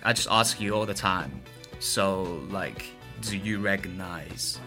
[0.07, 1.33] I just ask you all the time.
[1.81, 2.85] So like,
[3.23, 4.61] do you recognize,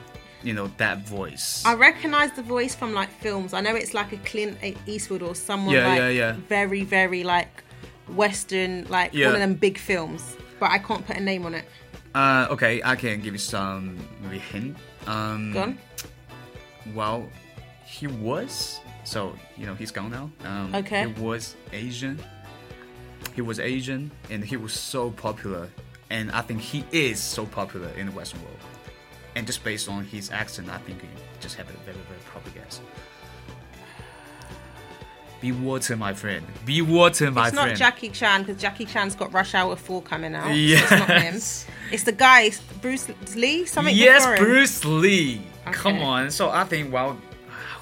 [0.44, 1.64] you know, that voice?
[1.66, 3.54] I recognize the voice from like films.
[3.54, 6.36] I know it's like a Clint Eastwood or someone Yeah, like yeah, yeah.
[6.50, 7.64] very, very like
[8.10, 9.28] Western, like Yeah.
[9.28, 10.36] one of them big films.
[10.60, 11.64] But I can't put a name on it.
[12.14, 14.76] Uh, okay, I can give you some maybe hint.
[15.08, 15.78] Um, Gone.
[16.94, 17.30] Well,
[17.86, 18.82] he was.
[19.06, 20.30] So you know he's gone now.
[20.44, 21.08] Um, Okay.
[21.08, 22.20] He was Asian.
[23.40, 25.70] He was Asian, and he was so popular,
[26.10, 28.58] and I think he is so popular in the Western world.
[29.34, 31.08] And just based on his accent, I think you
[31.40, 32.82] just have a very very proper guess.
[35.40, 36.46] Be water, my friend.
[36.66, 37.72] Be water, my friend.
[37.72, 37.92] it's not.
[37.92, 40.48] Jackie Chan because Jackie Chan's got Rush Hour 4 coming out.
[40.48, 41.34] so it's not him.
[41.36, 41.66] Yes.
[41.94, 43.66] It's the guy Bruce Lee.
[43.66, 43.96] Something.
[43.96, 44.38] yes.
[44.38, 45.42] Bruce Lee.
[45.72, 46.30] Come on.
[46.30, 47.18] So I think well.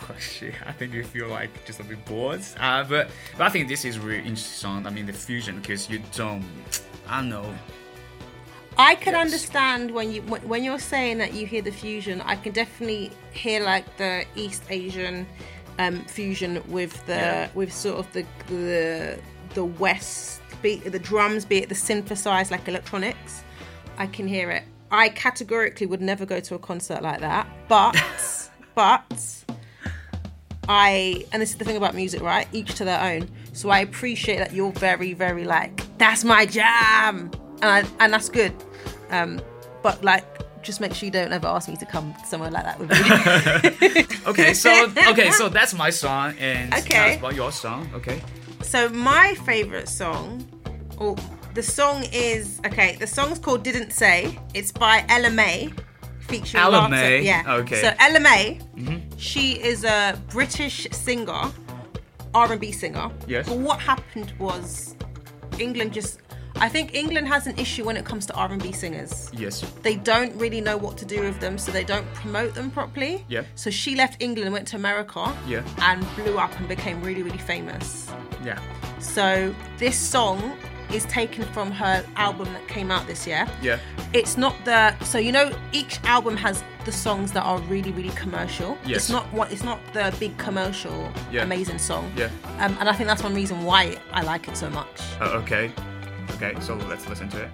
[0.09, 2.41] Oh, shit, I think you feel like just a bit bored.
[2.59, 4.85] Uh, but, but I think this is really interesting.
[4.85, 6.43] I mean, the fusion because you don't.
[7.07, 7.53] I don't know.
[8.79, 9.21] I can Yes.
[9.25, 12.21] understand when you when when you're saying that you hear the fusion.
[12.21, 15.25] I can definitely hear like the East Asian
[15.79, 17.49] um, fusion with the Yeah.
[17.55, 19.17] with sort of the the
[19.55, 23.43] the West beat, the drums, be it the synthesized like electronics.
[23.97, 24.63] I can hear it.
[24.91, 27.95] I categorically would never go to a concert like that, but
[28.75, 29.43] but
[30.69, 32.47] I and this is the thing about music, right?
[32.51, 33.29] Each to their own.
[33.53, 38.29] So I appreciate that you're very, very like that's my jam, and I, and that's
[38.29, 38.53] good.
[39.09, 39.41] Um,
[39.81, 40.25] but like,
[40.63, 44.03] just make sure you don't ever ask me to come somewhere like that with me.
[44.27, 46.89] Okay, so okay, so that's my song, and Okay.
[46.89, 47.89] that's about your song.
[47.95, 48.21] Okay.
[48.61, 50.45] so my favorite song,
[50.97, 51.15] or
[51.53, 52.97] the song is okay.
[52.99, 55.71] The song's called "Didn't Say." It's by Ella Mai,
[56.27, 57.43] featuring Ella Mai, Yeah.
[57.59, 57.81] okay.
[57.81, 59.17] So Ella Mai, Mm-hmm.
[59.17, 61.51] she is a British singer,
[62.33, 63.09] R and B singer.
[63.27, 63.47] Yes.
[63.47, 64.95] But what happened was,
[65.59, 66.19] England just.
[66.59, 69.29] I think England has an issue when it comes to R and B singers.
[69.31, 69.61] Yes.
[69.83, 73.23] They don't really know what to do with them, so they don't promote them properly.
[73.29, 73.43] Yeah.
[73.53, 75.35] So she left England went to America.
[75.47, 75.61] Yeah.
[75.83, 78.07] And blew up and became really, really famous.
[78.43, 78.59] Yeah.
[78.99, 80.57] So this song
[80.93, 83.47] is taken from her album that came out this year.
[83.61, 83.79] Yeah.
[84.13, 88.09] It's not the so you know each album has the songs that are really really
[88.15, 88.77] commercial.
[88.85, 88.97] Yes.
[88.97, 91.43] It's not what it's not the big commercial Yeah.
[91.43, 92.11] amazing song.
[92.15, 92.29] Yeah.
[92.59, 95.01] Um, and I think that's one reason why I like it so much.
[95.19, 95.71] Uh, okay.
[96.31, 96.55] Okay.
[96.61, 97.49] So let's listen to it.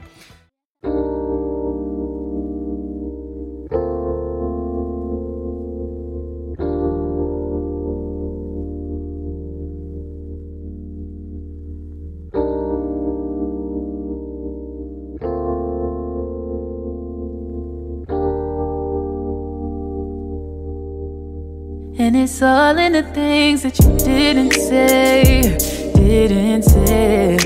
[22.34, 25.56] It's all in the things that you didn't say,
[25.94, 27.38] didn't say.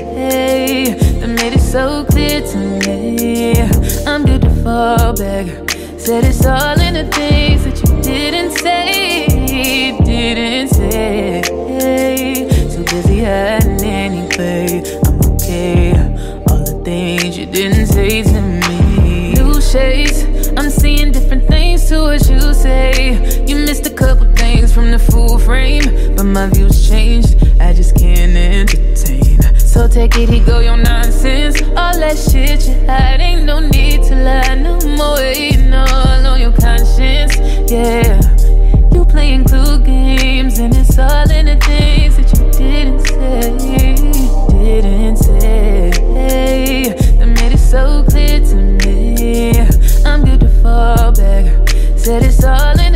[1.20, 3.52] That made it so clear to me.
[4.06, 5.46] I'm good to fall back.
[6.00, 9.26] Said it's all in the things that you didn't say,
[10.06, 11.42] didn't say.
[12.72, 14.82] Too busy hiding anyway.
[15.04, 15.92] I'm okay.
[16.48, 19.34] All the things you didn't say to me.
[19.34, 20.48] New shades.
[20.56, 23.44] I'm seeing different things to what you say.
[24.38, 25.84] Things from the full frame,
[26.16, 27.36] but my views changed.
[27.60, 29.40] I just can't entertain.
[29.58, 31.60] So take it, he go your nonsense.
[31.62, 35.18] All that shit you hide, ain't no need to lie no more.
[35.18, 37.36] Ain't all on your conscience,
[37.70, 38.20] yeah.
[38.92, 43.56] You playing clue games, and it's all in the things that you didn't say,
[44.52, 46.94] didn't say.
[47.18, 49.60] That made it so clear to me.
[50.04, 51.44] I'm good to fall back.
[51.98, 52.87] Said it's all in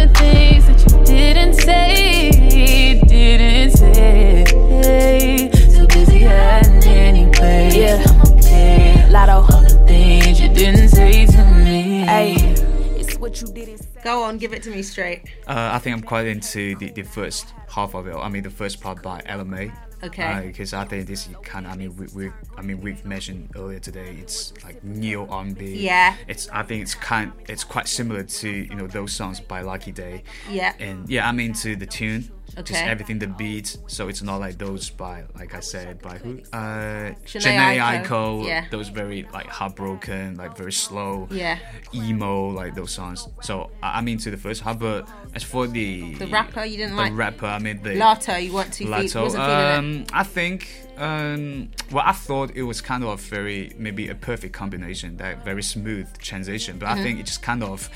[14.53, 15.23] give it to me straight.
[15.47, 18.15] Uh, I think I'm quite into the, the first half of it.
[18.15, 19.73] I mean, the first part by Mai.
[20.05, 20.49] Okay.
[20.49, 23.79] Because I think this kind of, I mean, we, we, I mean, we've mentioned earlier
[23.79, 24.17] today.
[24.21, 25.77] It's like neo R&B.
[25.77, 26.17] Yeah.
[26.27, 29.93] It's, I think it's kind, it's quite similar to you know those songs by Lucky
[29.93, 30.25] Daye.
[30.51, 30.75] Yeah.
[30.81, 32.31] And yeah, I'm into the tune.
[32.65, 33.77] Just everything, the beat.
[33.87, 36.41] So it's not like those by, like I said, by who?
[36.53, 38.47] Uh, Jhené Aiko.
[38.47, 38.67] Yeah.
[38.71, 41.29] Those very like heartbroken, like very slow.
[41.31, 41.59] Yeah.
[41.95, 43.27] Emo, like those songs.
[43.43, 46.97] So I- I'm into the first half, but as for the The rapper, you didn't
[46.97, 47.13] the like?
[47.13, 47.47] The rapper.
[47.47, 49.27] I mean the Latto, you weren't too Latto.
[49.29, 49.37] it.
[49.37, 50.69] Um, I think.
[50.99, 55.63] Um, well, I thought it was kind of very maybe a perfect combination, that very
[55.63, 56.79] smooth transition.
[56.79, 57.01] But Mm-hmm.
[57.01, 57.89] I think it just kind of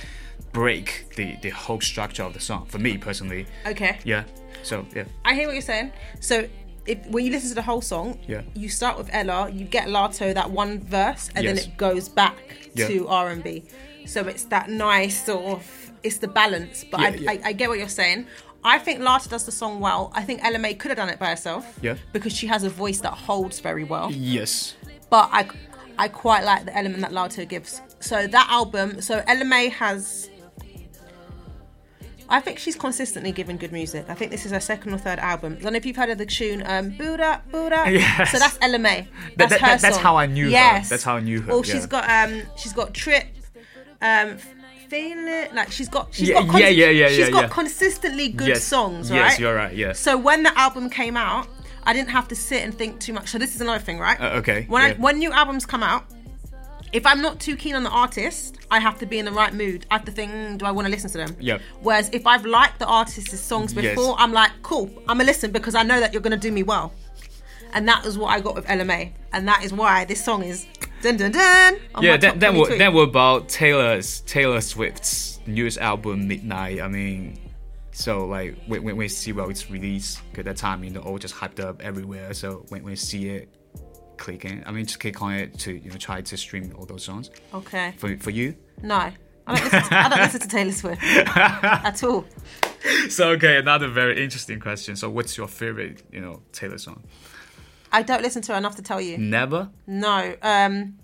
[0.53, 3.47] break the the whole structure of the song for me personally.
[3.66, 3.99] Okay.
[4.05, 4.24] Yeah.
[4.67, 5.05] So yeah.
[5.25, 5.93] I hear what you're saying.
[6.21, 6.49] So
[6.87, 8.43] if when you listen to the whole song, Yeah.
[8.55, 11.62] you start with Ella, you get Latto that one verse, and Yes.
[11.62, 12.37] then it goes back
[12.75, 12.89] Yeah.
[12.89, 13.64] to R and B.
[14.07, 16.85] So it's that nice sort of it's the balance.
[16.91, 17.35] But Yeah, I.
[17.35, 18.27] I, I get what you're saying.
[18.64, 20.11] I think Latto does the song well.
[20.14, 21.64] I think Ella Mai could have done it by herself.
[21.83, 21.95] Yeah.
[22.12, 24.11] Because she has a voice that holds very well.
[24.12, 24.75] Yes.
[25.11, 25.49] But I,
[25.99, 27.81] I quite like the element that Latto gives.
[28.01, 30.29] So that album, so Ella Mai has.
[32.29, 34.07] I think she's consistently given good music.
[34.09, 35.57] I think this is her second or third album.
[35.59, 37.85] I don't know if you've heard of the tune um, Boo'd Up, Buddha.
[37.89, 38.33] Yes.
[38.33, 39.07] So that's Ella Mai.
[39.37, 40.03] That's that- her that- that's song.
[40.05, 40.51] how I knew her.
[40.51, 40.89] yes.
[40.89, 41.72] That's how I knew her, Oh, yeah.
[41.74, 43.27] she's got um, she's got Trip,
[44.03, 44.39] um,
[44.89, 45.55] Feel It.
[45.55, 47.49] Like she's got, she's Yeah, got, yeah, yeah, yeah, She's yeah, got yeah.
[47.49, 48.64] consistently good yes.
[48.64, 49.16] songs, right?
[49.18, 49.74] Yes, you're right.
[49.74, 49.99] Yes.
[49.99, 51.49] So when the album came out,
[51.85, 53.29] I didn't have to sit and think too much.
[53.29, 54.20] So this is another thing, right?
[54.20, 56.05] Uh, okay, When I, when new albums come out,
[56.93, 59.53] if I'm not too keen on the artist, I have to be in the right
[59.53, 59.87] mood.
[59.91, 61.37] I have to think, mm, do I want to listen to them?
[61.41, 61.61] Yep.
[61.80, 63.95] Whereas if I've liked the artist's songs Yes.
[63.97, 66.62] before, I'm like, cool, I'm gonna listen because I know that you're gonna do me
[66.62, 66.93] well.
[67.72, 70.43] And that is what I got with Ella Mai, and that is why this song
[70.43, 70.66] is
[71.03, 71.76] dun dun dun.
[71.95, 72.78] on yeah, my that top that were 22.
[72.78, 76.80] that were about Taylor's Taylor Swift's newest album Midnight.
[76.80, 77.39] I mean,
[77.93, 81.18] so like when when we see well it's released, at that time you know all
[81.18, 82.32] just hyped up everywhere.
[82.32, 83.49] So when we see it
[84.19, 87.05] clicking, I mean just click on it to you know try to stream all those
[87.05, 87.31] songs.
[87.55, 87.95] Okay.
[87.99, 88.57] For for you.
[88.83, 89.14] No, I
[89.47, 92.25] don't listen to, I don't listen to Taylor Swift at all.
[93.09, 94.97] So okay, another very interesting question.
[94.97, 97.03] So what's your favorite you know Taylor song?
[97.93, 99.19] I don't listen to her enough to tell you.
[99.19, 99.71] Never.
[99.87, 100.35] No.
[100.43, 100.99] Um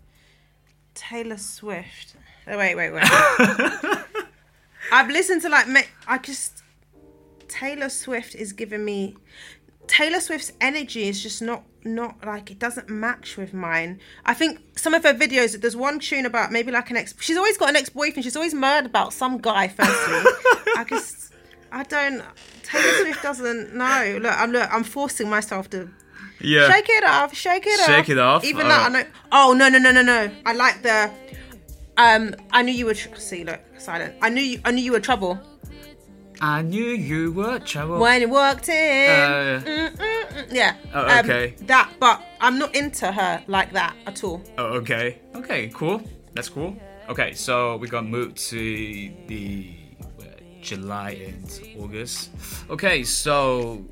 [0.95, 2.17] Taylor Swift.
[2.47, 3.05] Oh, wait, wait, wait.
[4.93, 5.67] I've listened to like
[6.07, 6.63] I just
[7.49, 9.17] Taylor Swift is giving me
[9.87, 14.01] Taylor Swift's energy is just not not like it doesn't match with mine.
[14.24, 17.37] I think some of her videos there's one tune about maybe like an ex she's
[17.37, 18.24] always got an ex-boyfriend.
[18.24, 20.33] She's always mad about some guy firstly.
[20.76, 21.33] I just
[21.70, 22.22] I don't
[22.62, 24.18] Taylor Swift doesn't no.
[24.20, 25.89] Look, I'm look, I'm forcing myself to
[26.41, 26.70] Yeah.
[26.70, 27.87] Shake it off, shake it off.
[27.87, 29.05] Shake it off, Even uh, though I know.
[29.33, 30.30] Oh no no no no no!
[30.47, 31.11] I like the.
[31.97, 32.95] Um, I knew you were.
[32.95, 34.14] Tr- See, look, silent.
[34.22, 34.61] I knew you.
[34.64, 35.39] I knew you were trouble
[36.43, 37.99] I knew you were trouble.
[38.01, 39.11] when you walked in.
[39.11, 40.47] Uh, Mm, mm, mm.
[40.53, 40.74] Yeah.
[40.93, 41.55] Oh, um, okay.
[41.66, 44.43] that, but I'm not into her like that at all.
[44.59, 45.20] Oh, okay.
[45.36, 46.03] Okay, cool.
[46.34, 46.76] That's cool.
[47.09, 48.57] Okay, so we got moved to
[49.28, 49.70] the
[50.20, 50.24] uh,
[50.61, 52.30] July and August.
[52.70, 53.84] Okay, so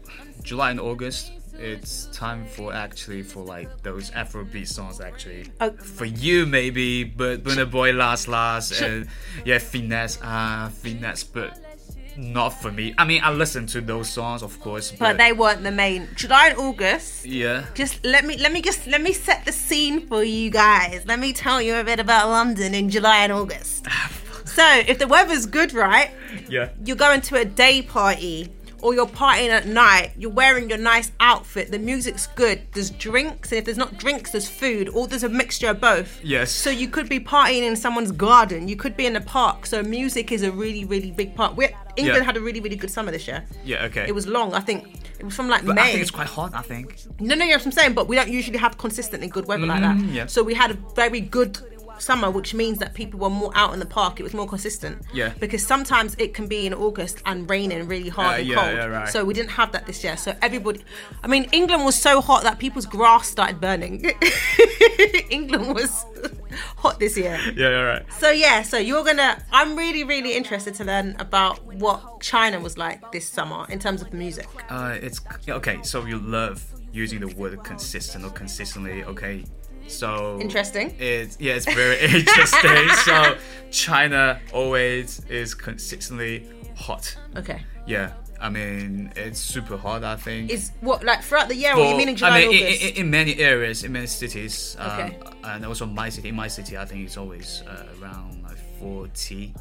[0.42, 5.46] July and August, it's time for actually for like those Afrobeat songs actually.
[5.60, 5.70] Oh.
[5.70, 9.06] For you maybe, but Burna Boy last last and
[9.44, 11.69] yeah, finesse, uh finesse, but
[12.16, 12.94] not for me.
[12.98, 16.08] I mean, I listen to those songs, of course, But but, they weren't the main.
[16.14, 17.24] July and August.
[17.26, 17.66] yeah.
[17.74, 21.04] Just let me let me just let me set the scene for you guys.
[21.06, 23.86] Let me tell you a bit about London in July and August.
[23.88, 24.10] Ah,
[24.44, 26.10] so if the weather's good, right?
[26.48, 26.70] Yeah.
[26.84, 28.48] you're going to a day party
[28.82, 33.50] or you're partying at night, you're wearing your nice outfit, the music's good, there's drinks,
[33.52, 36.20] and if there's not drinks, there's food, or there's a mixture of both.
[36.24, 36.50] Yes.
[36.50, 39.66] So you could be partying in someone's garden, you could be in a park.
[39.66, 41.56] So music is a really, really big part.
[41.56, 42.24] We're, England Yeah.
[42.24, 43.44] had a really, really good summer this year.
[43.64, 44.06] Yeah, okay.
[44.08, 44.86] It was long, I think.
[45.18, 45.82] It was from like but May.
[45.82, 46.96] I think it's quite hot, I think.
[47.20, 49.82] No, no, you know I'm saying, but we don't usually have consistently good weather like
[49.82, 49.96] that.
[49.96, 50.26] Mm, yeah.
[50.26, 51.58] So we had a very good
[52.00, 54.20] summer, which means that people were more out in the park.
[54.20, 55.02] It was more consistent.
[55.12, 55.32] Yeah.
[55.38, 58.76] Because sometimes it can be in August and raining really hard Uh, and yeah, cold.
[58.76, 59.08] yeah, right.
[59.08, 60.16] So we didn't have that this year.
[60.16, 60.80] So everybody,
[61.22, 64.04] I mean, England was so hot that people's grass started burning.
[65.30, 66.04] England was
[66.76, 67.38] hot this year.
[67.56, 68.12] Yeah, yeah, right.
[68.18, 69.42] So yeah, so you're gonna.
[69.52, 74.02] I'm really, really interested to learn about what China was like this summer in terms
[74.02, 74.48] of music.
[74.68, 75.78] Uh, it's okay.
[75.82, 79.04] So you love using the word consistent or consistently.
[79.04, 79.44] Okay,
[79.90, 80.94] so Interesting.
[80.98, 82.88] It's yeah, it's very interesting.
[83.04, 83.36] so
[83.70, 87.14] China always is consistently hot.
[87.36, 87.62] Okay.
[87.86, 90.04] Yeah, I mean it's super hot.
[90.04, 90.50] I think.
[90.50, 92.74] Is what like throughout the year, or you For- mean in July I mean, and
[92.74, 95.18] in, in, in many areas, in many cities, um, Okay.
[95.44, 96.28] and also my city.
[96.28, 99.52] In my city, I think it's always uh, around like 40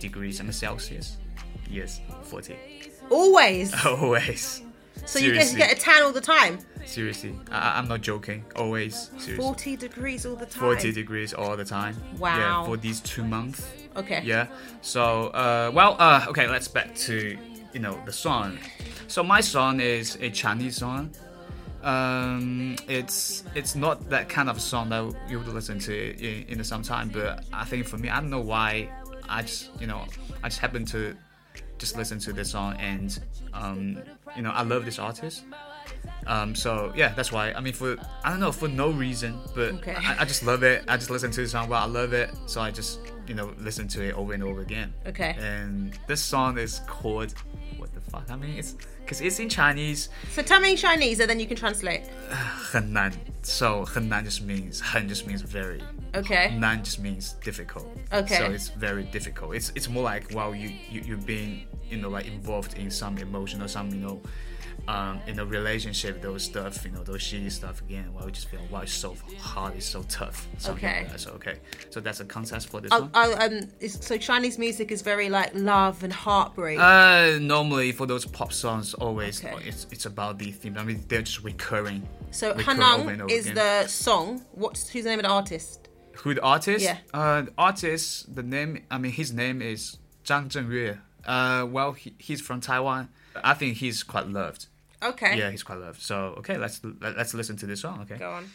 [0.00, 1.16] degrees in Celsius.
[1.70, 2.56] Yes, 40.
[3.10, 3.72] Always.
[3.86, 4.62] Always.
[5.06, 5.58] So you get, Seriously.
[5.58, 6.58] get a tan all the time.
[6.84, 8.44] Seriously, I, I'm not joking.
[8.56, 9.36] Always, seriously.
[9.36, 10.60] 40 degrees all the time.
[10.60, 11.96] 40 degrees all the time.
[12.18, 12.36] Wow.
[12.36, 13.66] Yeah, for these two months.
[13.96, 14.22] Okay.
[14.24, 14.48] Yeah.
[14.82, 17.38] So, uh, well, uh, okay, let's back to
[17.72, 18.58] you know the song.
[19.06, 21.10] So my song is a Chinese song.
[21.82, 26.58] Um, it's it's not that kind of song that you would listen to in, in
[26.58, 28.88] the summertime, but I think for me, I don't know why.
[29.28, 30.04] I just you know
[30.42, 31.16] I just happen to
[31.78, 33.18] just listen to this song and
[33.52, 33.98] um,
[34.36, 35.44] you know I love this artist.
[36.26, 37.52] Um, so yeah, that's why.
[37.52, 39.94] I mean, for I don't know, for no reason, but Okay.
[39.94, 40.84] I, I just love it.
[40.88, 41.68] I just listen to the song.
[41.68, 44.60] Well, I love it, so I just you know listen to it over and over
[44.62, 44.92] again.
[45.06, 45.36] Okay.
[45.38, 47.34] And this song is called
[47.76, 48.24] what the fuck?
[48.30, 48.74] I mean, it's
[49.05, 50.09] because it's in Chinese.
[50.31, 52.03] So tell me in Chinese and then you can translate.
[52.29, 53.11] 很难.
[53.43, 55.81] So 很难 just means 很 just means very.
[56.13, 56.55] Okay.
[56.57, 57.87] 难 just means difficult.
[58.13, 58.37] Okay.
[58.37, 59.55] So it's very difficult.
[59.55, 63.17] It's it's more like wow you you you're being you know like involved in some
[63.17, 64.21] emotion or some you know
[64.88, 68.12] um in a relationship those stuff you know those shitty stuff again.
[68.14, 70.46] Well, you just feel wow it's so hard it's so tough.
[70.68, 71.06] Okay.
[71.10, 71.18] Like.
[71.18, 71.56] So okay.
[71.90, 73.10] So that's a context for this Oh, one.
[73.14, 76.78] oh, um, so Chinese music is very like love and heartbreak.
[76.78, 79.56] Uh, normally for those pop songs, always Okay.
[79.66, 80.76] it's it's about the theme.
[80.78, 82.06] I mean, they're just recurring.
[82.30, 83.54] so recurring Hanang is again.
[83.56, 84.44] the song.
[84.52, 85.88] What's who's the name of the artist?
[86.18, 86.84] Who the artist?
[86.84, 86.98] Yeah.
[87.12, 88.34] Uh, the artist.
[88.34, 88.84] The name.
[88.90, 90.98] I mean, his name is Zhang Zhenyue.
[91.26, 93.08] Uh, well, he, he's from Taiwan.
[93.44, 94.66] I think he's quite loved.
[95.02, 95.38] Okay.
[95.38, 96.00] Yeah, he's quite loved.
[96.00, 98.00] So okay, let's let, let's listen to this song.
[98.02, 98.16] Okay.
[98.16, 98.50] Go on.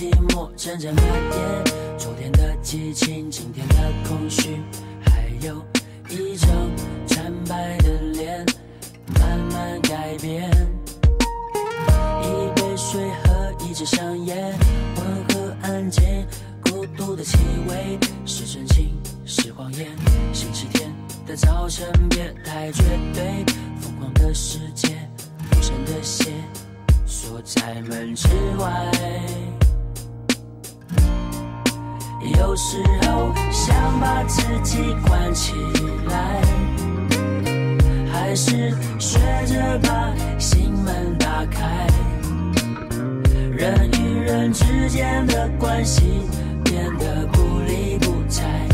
[0.00, 1.98] 寂寞阵阵蔓延。
[1.98, 3.74] 昨天的激情，今天的
[4.08, 4.58] 空虚，
[5.04, 5.62] 还有
[6.08, 6.48] 一张
[7.06, 8.46] 惨白的脸，
[9.20, 10.50] 慢慢改变。
[12.22, 14.58] 一杯水和一支香烟，
[14.96, 16.02] 温和安静，
[16.64, 17.36] 孤独的气
[17.68, 19.86] 味是真情是谎言。
[20.32, 20.90] 星期天
[21.26, 22.82] 的早晨别太绝
[23.12, 23.44] 对，
[23.78, 24.88] 疯狂的世界，
[25.52, 26.32] 无声的血
[27.04, 28.28] 锁在门之
[28.58, 28.90] 外。
[32.38, 35.52] 有时候想把自己关起
[36.08, 36.42] 来，
[38.12, 41.86] 还是学着把心门打开。
[43.50, 46.22] 人与人之间的关系
[46.64, 48.68] 变得不理不睬，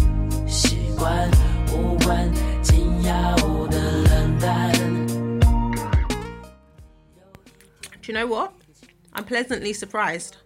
[0.47, 1.31] 习惯
[1.73, 2.31] 无关
[2.63, 3.35] 紧要
[3.69, 4.73] 的冷淡。
[8.03, 8.53] Do you know what?
[9.13, 10.37] I'm pleasantly surprised.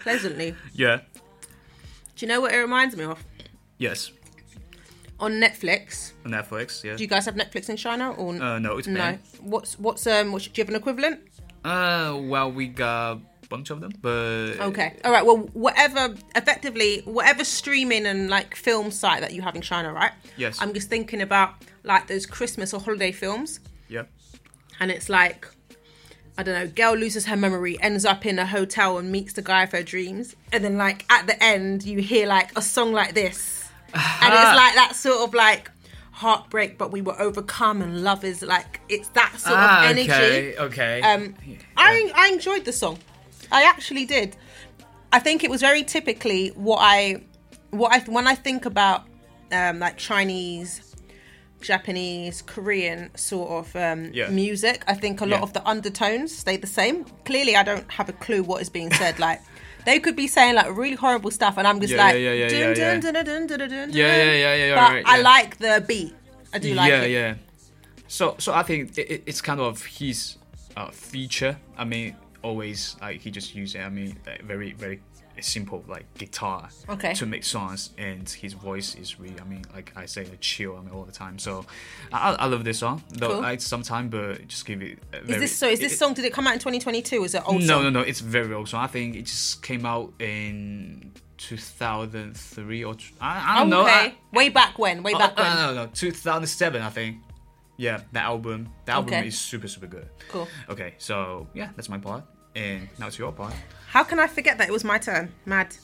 [0.00, 0.54] pleasantly.
[0.74, 1.00] Yeah.
[2.20, 3.24] Do you know what it reminds me of?
[3.78, 4.12] Yes.
[5.20, 6.12] On Netflix.
[6.26, 6.84] On Netflix.
[6.84, 6.94] Yeah.
[6.94, 9.00] Do you guys have Netflix in China or Uh, no, it's no?
[9.00, 9.20] banned.
[9.40, 10.30] What's what's um?
[10.30, 11.20] What's, do you have an equivalent?
[11.64, 14.96] Uh, well, we got a bunch of them, but Okay.
[15.02, 15.24] All right.
[15.24, 20.12] Well, whatever, effectively, whatever streaming and like film site that you have in China, right?
[20.36, 20.58] Yes.
[20.60, 21.54] I'm just thinking about
[21.84, 24.02] like those Christmas or holiday films, Yeah.
[24.78, 25.48] and it's like,
[26.38, 29.42] I don't know, girl loses her memory, ends up in a hotel and meets the
[29.42, 32.92] guy of her dreams, and then like at the end you hear like a song
[32.92, 35.70] like this, and it's like that sort of like
[36.12, 40.10] heartbreak, but we were overcome, and love is like it's that sort ah, of energy.
[40.10, 40.56] okay.
[40.58, 41.00] Okay.
[41.02, 41.34] Um,
[41.76, 42.98] I I enjoyed the song.
[43.52, 44.36] I actually did.
[45.12, 47.22] I think it was very typically what I
[47.70, 49.06] what I when I think about
[49.52, 50.89] um, like Chinese,
[51.60, 54.28] Japanese, Korean sort of um, Yeah.
[54.30, 54.82] music.
[54.86, 55.42] I think a lot Yeah.
[55.42, 57.04] of the undertones stay the same.
[57.24, 59.18] Clearly, I don't have a clue what is being said.
[59.26, 59.40] Like
[59.86, 62.48] they could be saying like really horrible stuff, and I'm just Yeah, like yeah, yeah,
[62.48, 62.72] yeah,
[63.92, 64.54] yeah, yeah.
[64.54, 66.14] Yeah, But right, I like the beat.
[66.52, 67.10] I do like yeah, it.
[67.10, 67.18] yeah.
[67.28, 67.34] Yeah.
[68.08, 70.36] So, so I think it, it- it's kind of his
[70.76, 71.56] uh, feature.
[71.78, 73.76] I mean, always like he just used.
[73.76, 75.00] I mean, like, very, very
[75.44, 77.14] simple like guitar Okay.
[77.14, 79.40] to make songs, and his voice is really.
[79.40, 80.76] I mean, like I say, chill.
[80.76, 81.38] I mean, all the time.
[81.38, 81.64] So,
[82.12, 83.02] I, I love this song.
[83.10, 83.40] Though Cool.
[83.42, 84.98] like sometime, but just give it.
[85.12, 85.68] a Is this so?
[85.68, 86.14] Is this it- song?
[86.14, 87.24] Did it come out in 2022?
[87.24, 87.60] Is it old?
[87.60, 87.82] no, song?
[87.84, 88.00] no, no.
[88.00, 88.82] It's very old song.
[88.84, 93.82] I think it just came out in 2003 or I don't know.
[93.82, 93.92] Okay.
[93.92, 95.02] I, Way back when?
[95.02, 95.56] Way Oh, back uh, when?
[95.56, 97.16] no, no, no, 2007, I think.
[97.76, 98.68] Yeah, that album.
[98.84, 99.28] The album Okay.
[99.28, 100.08] is super, super good.
[100.28, 100.46] Cool.
[100.68, 102.24] Okay, so yeah, that's my part,
[102.54, 103.54] and now it's your part.
[103.88, 105.32] How can I forget that it was my turn?
[105.46, 105.76] Mad.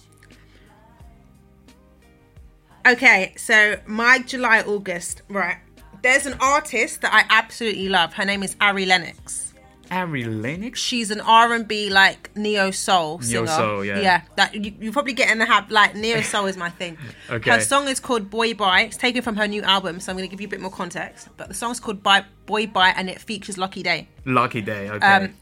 [2.87, 5.59] Okay, so my July August, right?
[6.03, 8.15] There's an artist that I absolutely love.
[8.15, 9.55] Her name is Ari Lennox.
[9.91, 10.79] Ari Lennox.
[10.81, 13.45] She's an R and B like neo soul singer.
[13.45, 14.01] Neo-soul, yeah.
[14.01, 15.71] Yeah, that you, you probably get in the habit.
[15.71, 16.97] Like neo soul is my thing.
[17.31, 17.51] Okay.
[17.51, 18.83] Her song is called Boy Bye.
[18.83, 20.71] It's taken from her new album, so I'm going to give you a bit more
[20.71, 21.29] context.
[21.37, 24.09] But the song's called Bye, Boy Bye, and it features Lucky Daye.
[24.25, 24.91] Lucky Daye.
[24.91, 25.07] Okay.
[25.07, 25.35] Um,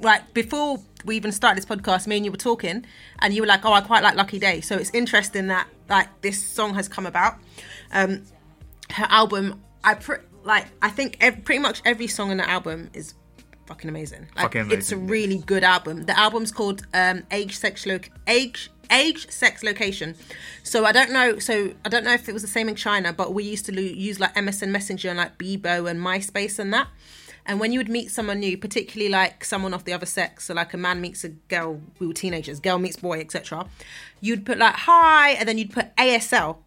[0.00, 2.84] like before we even started this podcast, me and you were talking,
[3.20, 6.20] and you were like, "Oh, I quite like Lucky Daye." So it's interesting that like
[6.22, 7.36] this song has come about.
[7.92, 8.24] Um,
[8.90, 10.66] her album, I pre- like.
[10.82, 13.14] I think ev- pretty much every song on the album is
[13.66, 14.26] fucking amazing.
[14.34, 16.04] Like, Fucking It's a really good album.
[16.06, 18.70] The album's called um, Age, Sex, Loc Age.
[18.90, 20.14] Age, sex, location.
[20.62, 21.38] So I don't know.
[21.38, 23.74] So I don't know if it was the same in China, but we used to
[23.74, 26.88] lo- use like MSN Messenger and like Bebo and MySpace and that.
[27.48, 30.54] And when you would meet someone new, particularly like someone of the other sex, so
[30.54, 33.66] like a man meets a girl, we were teenagers, girl meets boy, etc.
[34.20, 36.58] You'd put like hi, and then you'd put ASL,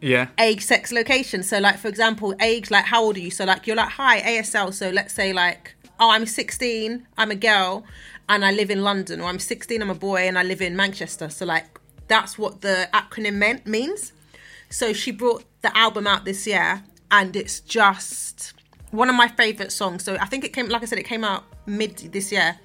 [0.00, 0.28] yeah.
[0.38, 1.42] age, sex, location.
[1.42, 3.30] So like for example, age, like how old are you?
[3.30, 4.72] So like you're like hi ASL.
[4.72, 7.84] So let's say like oh I'm 16, I'm a girl,
[8.30, 10.74] and I live in London, or I'm 16, I'm a boy, and I live in
[10.74, 11.28] Manchester.
[11.28, 11.78] So like
[12.08, 14.14] that's what the acronym meant means.
[14.70, 18.53] So she brought the album out this year, and it's just
[18.94, 20.04] one of my favorite songs.
[20.04, 22.56] So I think it came, like I said, it came out mid this year.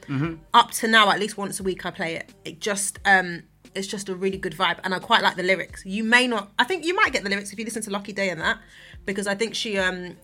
[0.54, 2.34] Up to now, at least once a week, I play it.
[2.46, 3.44] It just, um,
[3.76, 5.86] it's just a really good vibe, and I quite like the lyrics.
[5.86, 8.14] You may not, I think you might get the lyrics if you listen to Lucky
[8.14, 8.60] Daye and that,
[9.06, 10.18] because I think she, um,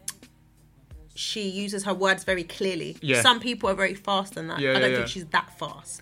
[1.15, 2.97] she uses her words very clearly.
[3.01, 3.21] Yeah.
[3.21, 4.59] Some people are very fast in that.
[4.59, 6.01] Yeah, I don't yeah, think she's that fast.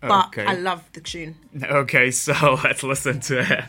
[0.00, 0.44] But Okay.
[0.44, 1.36] I love the tune.
[1.62, 3.64] Okay, so let's listen to it.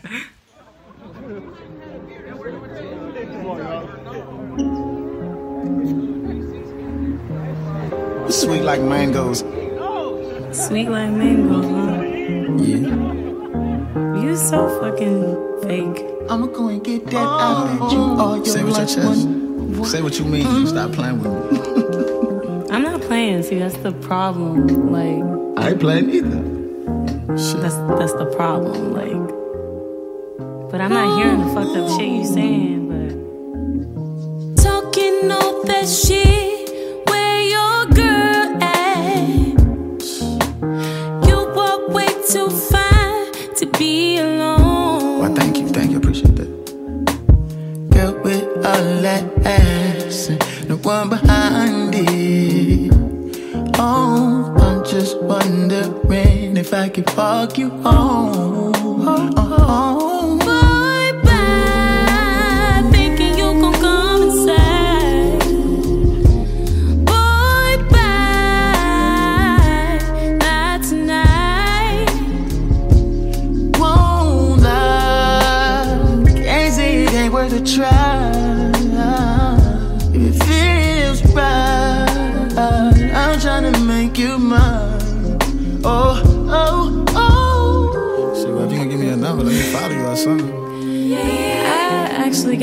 [8.28, 9.40] Sweet like mangoes.
[10.52, 12.02] Sweet like mangoes, huh?
[12.62, 14.20] Yeah.
[14.22, 16.04] You so fucking fake.
[16.30, 17.16] I'ma go and get that.
[17.16, 19.26] I bet you all your Say what your lunch chest.
[19.28, 19.84] money.
[19.84, 20.44] Say what you mean.
[20.46, 20.66] Hmm?
[20.66, 22.68] Stop playing with me.
[22.74, 23.42] I'm not playing.
[23.42, 24.92] See, that's the problem.
[24.92, 25.22] Like
[25.64, 26.42] I ain't playing either.
[27.28, 27.52] that's
[27.98, 28.92] that's the problem.
[28.92, 32.88] Like, but I'm not hearing the fucked up shit you saying.
[32.88, 36.51] But Talking all that shit,
[49.44, 52.92] ass, and no one behind it.
[53.78, 58.72] Oh, I'm just wondering if I could walk you home.
[59.06, 60.01] Oh, Bye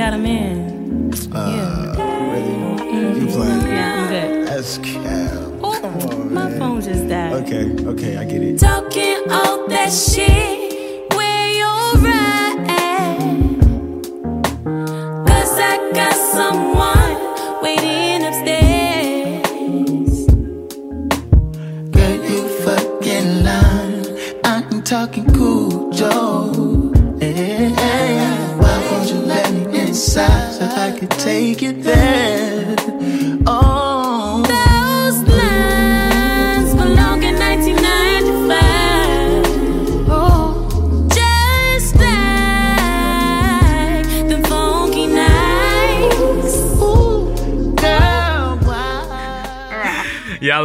[0.09, 1.11] got a man.
[1.31, 1.93] Uh,
[2.31, 3.19] really?
[3.19, 3.61] You playing?
[3.61, 4.47] Yeah, I'm good.
[4.47, 5.31] That's cap.
[5.61, 7.33] Oh, my phone just died.
[7.43, 8.57] Okay, okay, I get it.
[8.57, 10.48] Talking all that shit,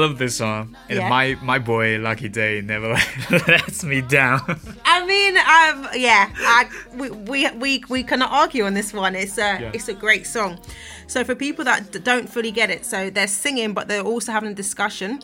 [0.04, 0.76] love this song.
[0.88, 1.08] And Yeah.
[1.08, 2.88] my my boy Lucky Daye never
[3.48, 4.40] lets me down.
[4.84, 9.14] I mean, um, yeah, I, we, we we we cannot argue on this one.
[9.16, 9.70] It's a Yeah.
[9.74, 10.58] it's a great song.
[11.06, 14.50] So for people that don't fully get it, so they're singing, but they're also having
[14.52, 15.20] a discussion,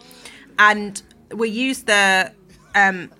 [0.58, 1.02] and
[1.34, 2.32] we use the
[2.74, 3.10] um.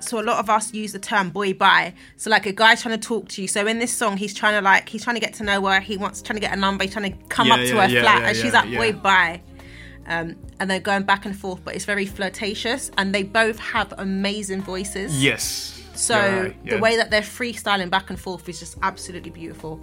[0.00, 1.94] So a lot of us use the term boy bye.
[2.18, 3.48] So like a guy's trying to talk to you.
[3.48, 5.80] So in this song, he's trying to like he's trying to get to know her.
[5.80, 6.84] He wants trying to get a number.
[6.84, 8.92] He's trying to come Yeah, up to yeah, her yeah, flat, and she's like boy
[8.92, 9.40] bye.
[10.06, 13.92] Um, and they're going back and forth, but it's very flirtatious, and they both have
[13.98, 15.22] amazing voices.
[15.22, 15.80] yes.
[15.94, 19.78] So You're right, the way that they're freestyling back and forth is just absolutely beautiful.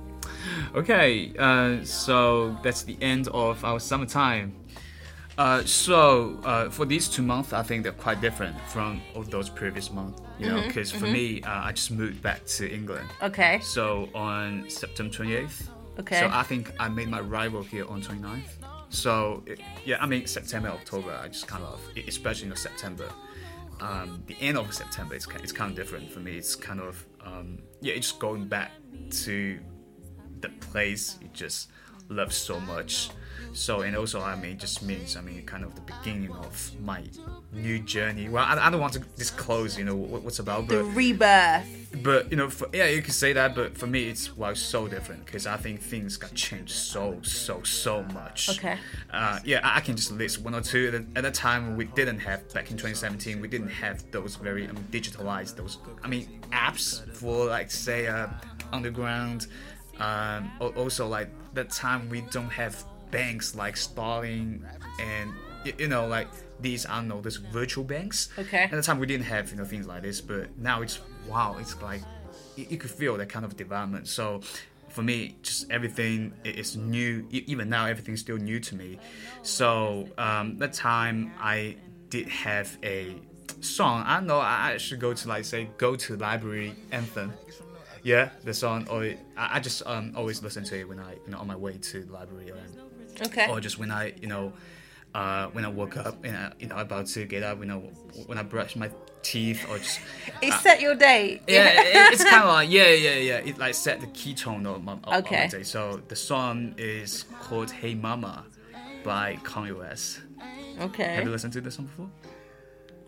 [0.76, 4.54] Okay, uh, so that's the end of our summertime.
[5.38, 9.50] Uh, so uh, for these two months, I think they're quite different from all those
[9.50, 10.22] previous months.
[10.38, 13.08] You know, because for me, uh, I just moved back to England.
[13.22, 13.60] Okay.
[13.62, 15.68] So on September 28th.
[16.00, 16.20] Okay.
[16.20, 18.50] So I think I made my arrival here on 29th.
[18.92, 21.12] So it- yeah, I mean September, October.
[21.24, 23.10] I just kind of, especially in September,
[23.80, 26.38] um, the end of September, it's it's kind of different for me.
[26.38, 28.72] It's kind of um, yeah, it's just going back
[29.24, 29.60] to
[30.42, 31.70] the place you just
[32.10, 33.10] love so much.
[33.54, 36.72] So and also I mean, it just means I mean, kind of the beginning of
[36.82, 37.04] my
[37.54, 38.30] new journey.
[38.30, 41.68] Well, I, I don't want to disclose, you know, what, what's about, but The rebirth.
[42.04, 43.56] but you know, for, yeah, you could say that.
[43.56, 47.62] But for me, it's well, so different because I think things got changed so, so,
[47.64, 48.50] so much.
[48.58, 48.78] Okay.
[49.12, 50.88] Uh, yeah, I, I can just list one or two.
[50.94, 53.42] At, at that time, we didn't have back in 2017.
[53.42, 55.78] We didn't have those very um, digitalized those.
[56.04, 58.28] I mean, apps for like say uh,
[58.72, 59.48] underground.
[60.00, 64.66] Um, also, like that time we don't have banks like Starling
[65.00, 65.34] and
[65.78, 66.28] you know like
[66.62, 68.30] these I don't know these virtual banks.
[68.38, 68.64] Okay.
[68.64, 71.58] At the time we didn't have you know things like this, but now it's wow.
[71.60, 72.02] It's like
[72.56, 74.08] you, you could feel that kind of development.
[74.08, 74.42] So
[74.90, 77.26] for me, just everything is new.
[77.32, 79.00] Even now, everything's still new to me.
[79.42, 81.78] So um, that time I
[82.10, 83.16] did have a
[83.62, 84.04] song.
[84.06, 84.40] I don't know.
[84.40, 87.34] I should go to like say go to library anthem.
[88.04, 88.88] Yeah, the song.
[88.90, 89.04] Or
[89.38, 91.78] I, I just um, always listen to it when I you know on my way
[91.78, 92.58] to the library or
[93.26, 93.48] Okay.
[93.50, 94.52] or just when I, you know,
[95.14, 97.80] uh, when I woke up and I, you know about to get up, you know,
[98.28, 98.90] when I brush my
[99.24, 100.00] teeth or just
[100.42, 101.42] It uh, set your day.
[101.48, 103.38] yeah, it, it's kind of like yeah, yeah, yeah.
[103.38, 105.42] It like set the key tone of my, of, of Okay.
[105.44, 105.64] my day.
[105.64, 108.46] So the song is called "Hey Mama"
[109.04, 110.22] by Kanye West.
[110.80, 111.16] Okay.
[111.16, 112.10] Have you listened to this song before?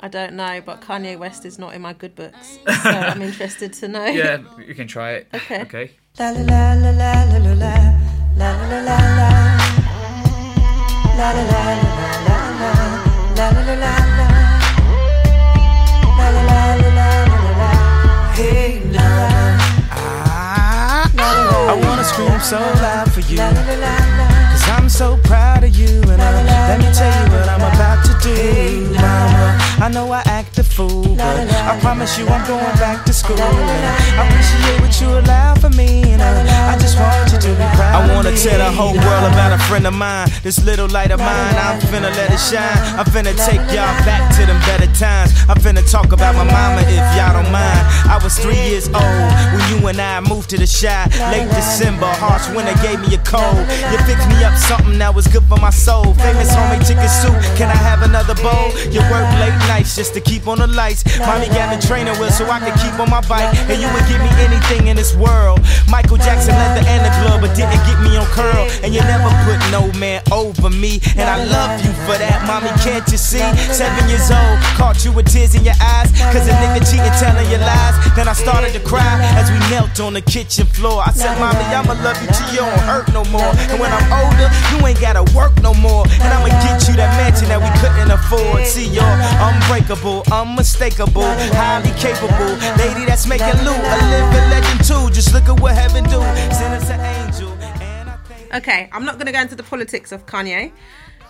[0.02, 3.72] I don't know, but Kanye West is not in my good books, so I'm interested
[3.74, 4.06] to know.
[4.06, 5.28] Yeah, you can try it.
[5.34, 5.62] Okay.
[5.62, 5.92] Okay.
[6.20, 7.54] La la la la la la la
[8.36, 9.53] la la la la
[19.96, 21.10] Ah,
[22.42, 23.38] so loud for you.
[23.38, 24.33] La la la la Cause
[24.74, 26.32] I'm so proud of you, and I,
[26.68, 29.58] let me tell you what I'm about to do, mama.
[29.80, 33.38] I know I act a fool, but I promise you I'm going back to school.
[33.38, 33.86] And
[34.20, 37.68] I appreciate what you allow for me, and I, I just want you to be
[37.78, 37.96] proud.
[37.96, 40.30] I wanna tell the whole world about a friend of mine.
[40.42, 42.80] This little light of mine, I'm finna let it shine.
[42.98, 45.32] I'm finna take y'all back to them better times.
[45.48, 47.84] I'm finna talk about my mama if y'all don't mind.
[48.10, 51.08] I was three years old when you and I moved to the Chi.
[51.32, 53.64] Late December, harsh winter gave me a cold.
[53.92, 56.16] You fixed me up something that was good for my soul.
[56.24, 58.72] Famous homemade chicken soup, can I have another bowl?
[58.88, 61.04] You work late nights just to keep on the lights.
[61.20, 63.52] Mommy got me training wheels so I could keep on my bike.
[63.68, 65.60] And you would give me anything in this world.
[65.92, 68.66] Michael Jackson leather and the glove, but didn't get me on curl.
[68.84, 71.04] And you never put no man over me.
[71.20, 72.72] And I love you for that, mommy.
[72.80, 73.44] Can't you see?
[73.76, 76.10] Seven years old, caught you with tears in your eyes.
[76.32, 77.96] Cause a nigga cheating, telling you lies.
[78.16, 81.04] Then I started to cry as we knelt on the kitchen floor.
[81.04, 83.52] I said, Mommy, I'ma love you till you don't hurt no more.
[83.68, 86.06] And when I'm older, you ain't gotta work no more.
[86.22, 88.66] And I'ma get you that mansion that we couldn't afford.
[88.66, 89.04] See, you're
[89.42, 91.24] unbreakable, unmistakable,
[91.54, 92.54] highly capable.
[92.78, 95.10] Lady that's making loot, a living legend too.
[95.14, 96.20] Just look at what heaven do.
[96.54, 97.52] Send us an angel.
[98.54, 100.72] Okay, I'm not going to go into the politics of Kanye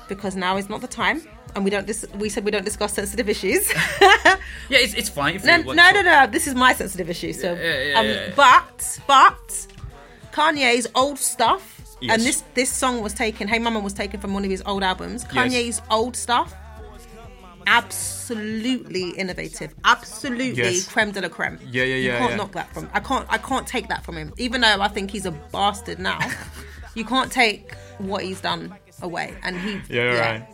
[0.09, 1.21] because now is not the time,
[1.55, 1.87] and we don't.
[1.87, 3.71] Dis- we said we don't discuss sensitive issues.
[4.01, 4.35] yeah,
[4.71, 5.35] it's, it's fine.
[5.35, 6.27] If no, no, no, no.
[6.27, 7.31] This is my sensitive issue.
[7.31, 8.33] So, Yeah, yeah, um, yeah.
[8.35, 9.67] but but
[10.33, 12.15] Kanye's old stuff, Yes.
[12.15, 13.47] and this this song was taken.
[13.47, 15.23] Hey Mama was taken from one of his old albums.
[15.23, 15.33] Yes.
[15.33, 16.53] Kanye's old stuff,
[17.65, 20.87] absolutely innovative, absolutely Yes.
[20.87, 21.57] creme de la creme.
[21.71, 21.95] Yeah, yeah, yeah.
[21.95, 22.35] You can't yeah.
[22.37, 22.89] knock that from.
[22.93, 23.25] I can't.
[23.29, 24.33] I can't take that from him.
[24.37, 26.19] Even though I think he's a bastard now,
[26.95, 29.33] you can't take what he's done away.
[29.43, 29.81] And he.
[29.89, 30.47] Yeah, you're right.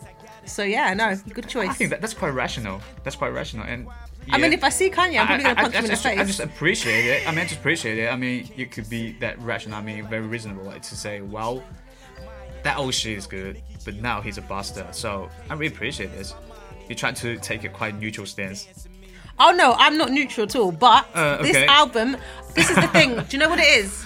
[0.46, 1.70] So yeah, no, good choice.
[1.70, 2.82] I think that, that's quite rational.
[3.04, 3.66] That's quite rational.
[3.66, 3.88] And
[4.32, 5.90] I mean, if I see Kanye, I'm probably gonna I- I- punch I him in
[5.92, 7.28] the just- I just appreciate it.
[7.28, 8.08] I mean, I just appreciate it.
[8.12, 9.78] I mean, you could be that rational.
[9.78, 11.64] I mean, very reasonable like, to say, well,
[12.64, 14.94] that old shit is good, but now he's a bastard.
[14.94, 16.34] So I really appreciate this.
[16.88, 18.68] You try to take a quite neutral stance.
[19.40, 20.72] Oh no, I'm not neutral at all.
[20.72, 22.18] But Uh, this album,
[22.56, 23.16] this is the thing.
[23.16, 24.06] Do you know what it is?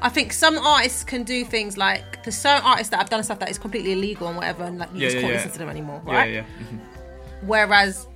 [0.00, 3.38] I think some artists can do things like there's certain artists that have done stuff
[3.40, 5.36] that is completely illegal and whatever, and like you Yeah, just yeah, can't yeah.
[5.38, 6.32] listen to them anymore, Yeah, right?
[6.32, 6.42] yeah.
[6.60, 6.80] mhm.
[7.42, 8.06] Whereas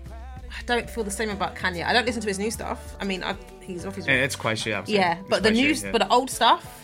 [0.58, 1.84] I don't feel the same about Kanye.
[1.84, 2.96] I don't listen to his new stuff.
[3.00, 4.06] I mean, I've, he's off his.
[4.06, 4.52] Yeah, it's quite.
[4.52, 4.70] I say.
[4.86, 5.92] Yeah, It's but the quite new, shit, yeah.
[5.92, 6.76] but the old stuff.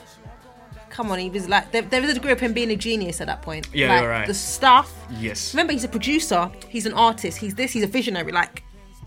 [0.90, 3.20] Come on, he was like there, there was a degree of him being a genius
[3.20, 3.68] at that point.
[3.74, 4.26] Yeah, like, you're right.
[4.26, 4.94] The stuff.
[5.18, 5.52] Yes.
[5.52, 6.50] Remember, he's a producer.
[6.68, 7.36] He's an artist.
[7.38, 7.72] He's this.
[7.72, 8.32] He's a visionary.
[8.32, 8.62] Like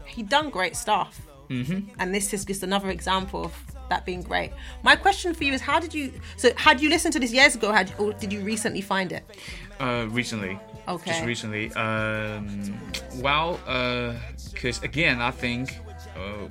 [0.05, 1.21] he done great stuff.
[1.49, 1.89] Mm-hmm.
[1.97, 3.55] and this is just another example of
[3.89, 4.51] that being great.
[4.83, 6.13] My question for you is, how did you?
[6.37, 9.23] So, had you listened to this years ago, had or did you recently find it?
[9.79, 10.59] Uh, recently.
[10.87, 11.09] Okay.
[11.11, 11.71] Just recently.
[11.73, 12.79] Um,
[13.15, 13.59] well,
[14.53, 15.79] because again, I think
[16.15, 16.47] uh,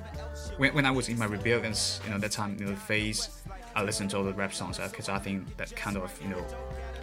[0.57, 3.41] when, when I was in my rebellions, you know, that time, you know, phase,
[3.75, 6.45] I listened to all the rap songs because I think that kind of, you know,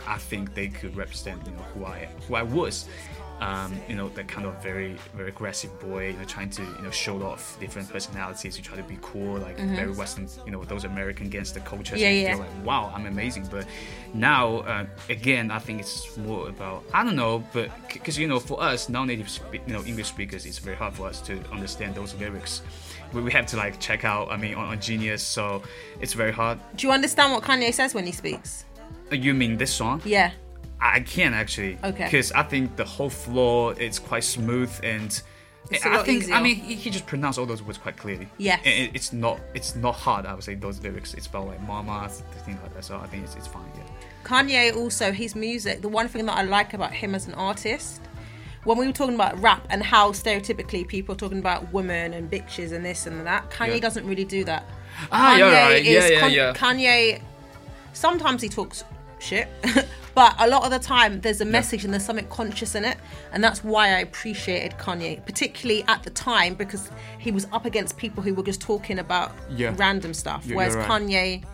[0.06, 2.88] I think they could represent, you know, who I who I was.
[3.40, 6.82] Um, you know, that kind of very very aggressive boy, you know, trying to you
[6.82, 8.56] know show off different personalities.
[8.56, 9.76] You try to be cool, like Mhm.
[9.76, 12.00] very Western, you know, those American gangster cultures.
[12.00, 12.34] Yeah, yeah.
[12.36, 13.46] like, wow, I'm amazing.
[13.50, 13.66] But
[14.14, 18.40] now, uh, again, I think it's more about I don't know, but because you know,
[18.40, 21.94] for us non-native, spe- you know, English speakers, it's very hard for us to understand
[21.94, 22.62] those lyrics.
[23.12, 24.32] We, we have to like check out.
[24.32, 25.62] I mean, on, on Genius, so
[26.00, 26.58] it's very hard.
[26.74, 28.64] Do you understand what Kanye says when he speaks?
[29.12, 30.00] Uh, You mean this song?
[30.06, 30.30] Yeah.
[30.80, 31.78] I can't actually.
[31.82, 32.04] Okay.
[32.04, 35.22] Because I think the whole floor is quite smooth and.
[35.84, 36.34] I think easier.
[36.36, 38.28] I mean he, he just pronounced all those words quite clearly.
[38.38, 40.24] Yeah, it- it's not it's not hard.
[40.24, 41.12] I would say those lyrics.
[41.14, 42.08] It's about like mama
[42.44, 42.84] things like that.
[42.84, 43.64] So I think it's, it's fine.
[43.76, 43.82] Yeah.
[44.22, 45.82] Kanye also his music.
[45.82, 48.00] The one thing that I like about him as an artist,
[48.62, 52.30] when we were talking about rap and how stereotypically people are talking about women and
[52.30, 53.80] bitches and this and that, Kanye Yeah.
[53.80, 54.68] doesn't really do that.
[55.10, 55.84] Ah, Kanye right.
[55.84, 56.52] Yeah, yeah, con- yeah.
[56.54, 57.20] Kanye.
[57.92, 58.84] Sometimes he talks
[59.18, 59.48] shit,
[60.16, 62.96] but a lot of the time there's a message and there's something conscious in it,
[63.32, 67.96] and that's why I appreciated Kanye, particularly at the time because he was up against
[67.98, 69.74] people who were just talking about Yeah.
[69.76, 71.02] random stuff, You're- whereas you're right.
[71.02, 71.44] Kanye,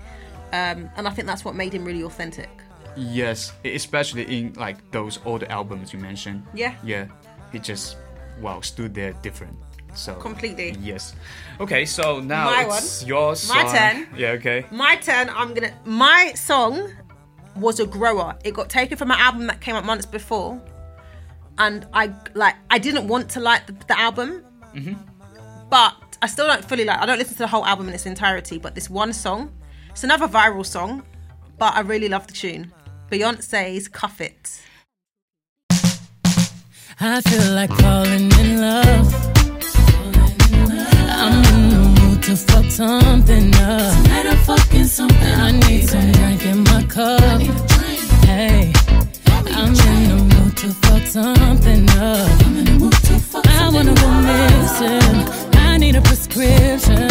[0.52, 2.48] um, and I think that's what made him really authentic.
[2.96, 6.46] Yes, especially in like those older albums you mentioned.
[6.54, 6.74] Yeah.
[6.84, 7.06] Yeah,
[7.52, 7.96] he just
[8.40, 9.56] wow stood there different.
[9.94, 10.74] So Completely.
[10.80, 11.14] Yes.
[11.60, 13.08] Okay, so now My it's one.
[13.08, 14.06] your My turn.
[14.16, 14.28] Yeah.
[14.38, 14.64] Okay.
[14.70, 15.28] My turn.
[15.28, 15.72] I'm gonna.
[15.84, 16.88] My song
[17.56, 18.36] was a grower.
[18.44, 20.60] It got taken from an album that came out months before,
[21.58, 22.54] and I like.
[22.70, 24.44] I didn't want to like the, the album,
[24.74, 24.96] Mhm.
[25.70, 26.98] but I still don't fully like.
[26.98, 29.52] I don't listen to the whole album in its entirety, but this one song,
[29.90, 31.02] it's another viral song,
[31.58, 32.72] but I really love the tune.
[33.10, 34.60] Beyonce's "Cuff It."
[37.00, 39.41] I feel like falling in love
[42.22, 44.04] to fuck something up.
[44.04, 45.86] Tonight I'm fucking something I need baby.
[45.86, 47.20] some drink in my cup.
[48.26, 48.72] Hey,
[49.46, 52.30] I'm in the mood to fuck something up.
[53.22, 55.58] Fuck I wanna go missing.
[55.58, 57.10] I need a prescription.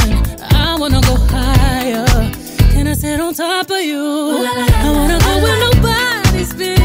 [0.53, 2.31] I wanna go higher.
[2.71, 3.99] Can I sit on top of you?
[3.99, 6.80] I wanna go where nobody's been.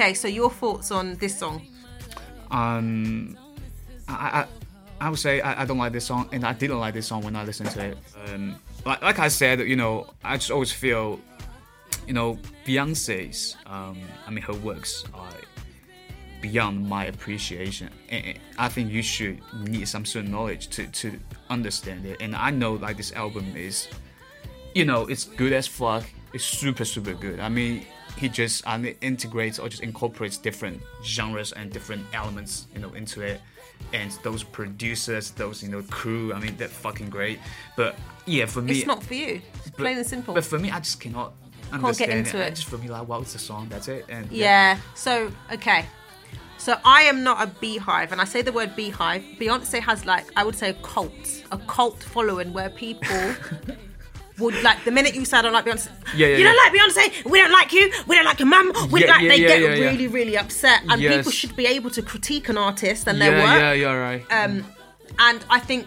[0.00, 1.60] Okay, so your thoughts on this song?
[2.50, 3.36] Um,
[4.08, 4.46] I, I,
[4.98, 7.22] I would say I, I don't like this song, and I didn't like this song
[7.22, 7.98] when I listened to it.
[8.24, 11.20] Um, like, like I said, you know, I just always feel,
[12.06, 15.28] you know, Beyonce's, um, I mean, her works are
[16.40, 17.90] beyond my appreciation.
[18.08, 19.38] And I think you should
[19.68, 21.20] need some certain knowledge to, to
[21.50, 22.22] understand it.
[22.22, 23.86] And I know, like, this album is,
[24.74, 26.04] you know, it's good as fuck.
[26.32, 27.38] It's super, super good.
[27.38, 27.84] I mean,
[28.20, 33.22] he just mean, integrates or just incorporates different genres and different elements, you know, into
[33.22, 33.40] it.
[33.94, 37.38] And those producers, those you know crew, I mean, they're fucking great.
[37.76, 37.96] But
[38.26, 39.40] yeah, for me, It's not for you.
[39.54, 40.34] It's plain and simple.
[40.34, 41.32] But for me, I just cannot
[41.70, 42.48] can't get understand into it.
[42.48, 42.54] It.
[42.56, 43.68] Just for me, like, well, it's a song.
[43.70, 44.04] That's it.
[44.10, 44.78] And Yeah.
[44.94, 45.86] So okay.
[46.58, 49.38] So I am not a BeyHive, and I say the word BeyHive.
[49.38, 53.34] Beyonce has like I would say a cult, a cult following where people
[54.40, 56.62] would like the minute you say I don't like Beyonce, Yeah, yeah, you don't yeah.
[56.64, 59.22] like Beyonce, we don't like you, we don't like your mum, we Yeah, like.
[59.22, 59.90] yeah, they yeah, get yeah, yeah.
[59.90, 63.44] really, really upset, and people should be able to critique an artist and their yeah,
[63.44, 63.60] work.
[63.60, 64.24] yeah, you're right.
[64.30, 64.64] Um,
[65.18, 65.86] and I think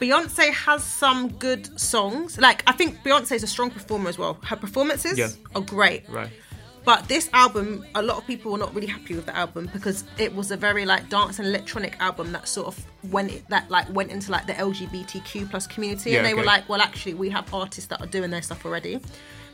[0.00, 2.38] Beyonce has some good songs.
[2.38, 4.34] Like I think Beyonce is a strong performer as well.
[4.44, 5.28] Her performances Yeah.
[5.54, 6.08] are great.
[6.08, 6.30] right.
[6.86, 10.04] But this album, a lot of people were not really happy with the album because
[10.18, 13.92] it was a very like dance and electronic album that sort of went that like
[13.92, 17.28] went into like the LGBTQ plus community, Yeah, and they were like, well, actually, we
[17.30, 19.00] have artists that are doing their stuff already.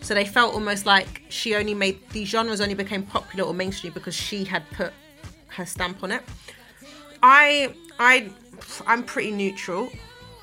[0.02, 3.94] So they felt almost like she only made these genres only became popular or mainstream
[3.94, 4.92] because she had put
[5.48, 6.22] her stamp on it.
[7.22, 8.30] I I
[8.86, 9.88] I'm pretty neutral.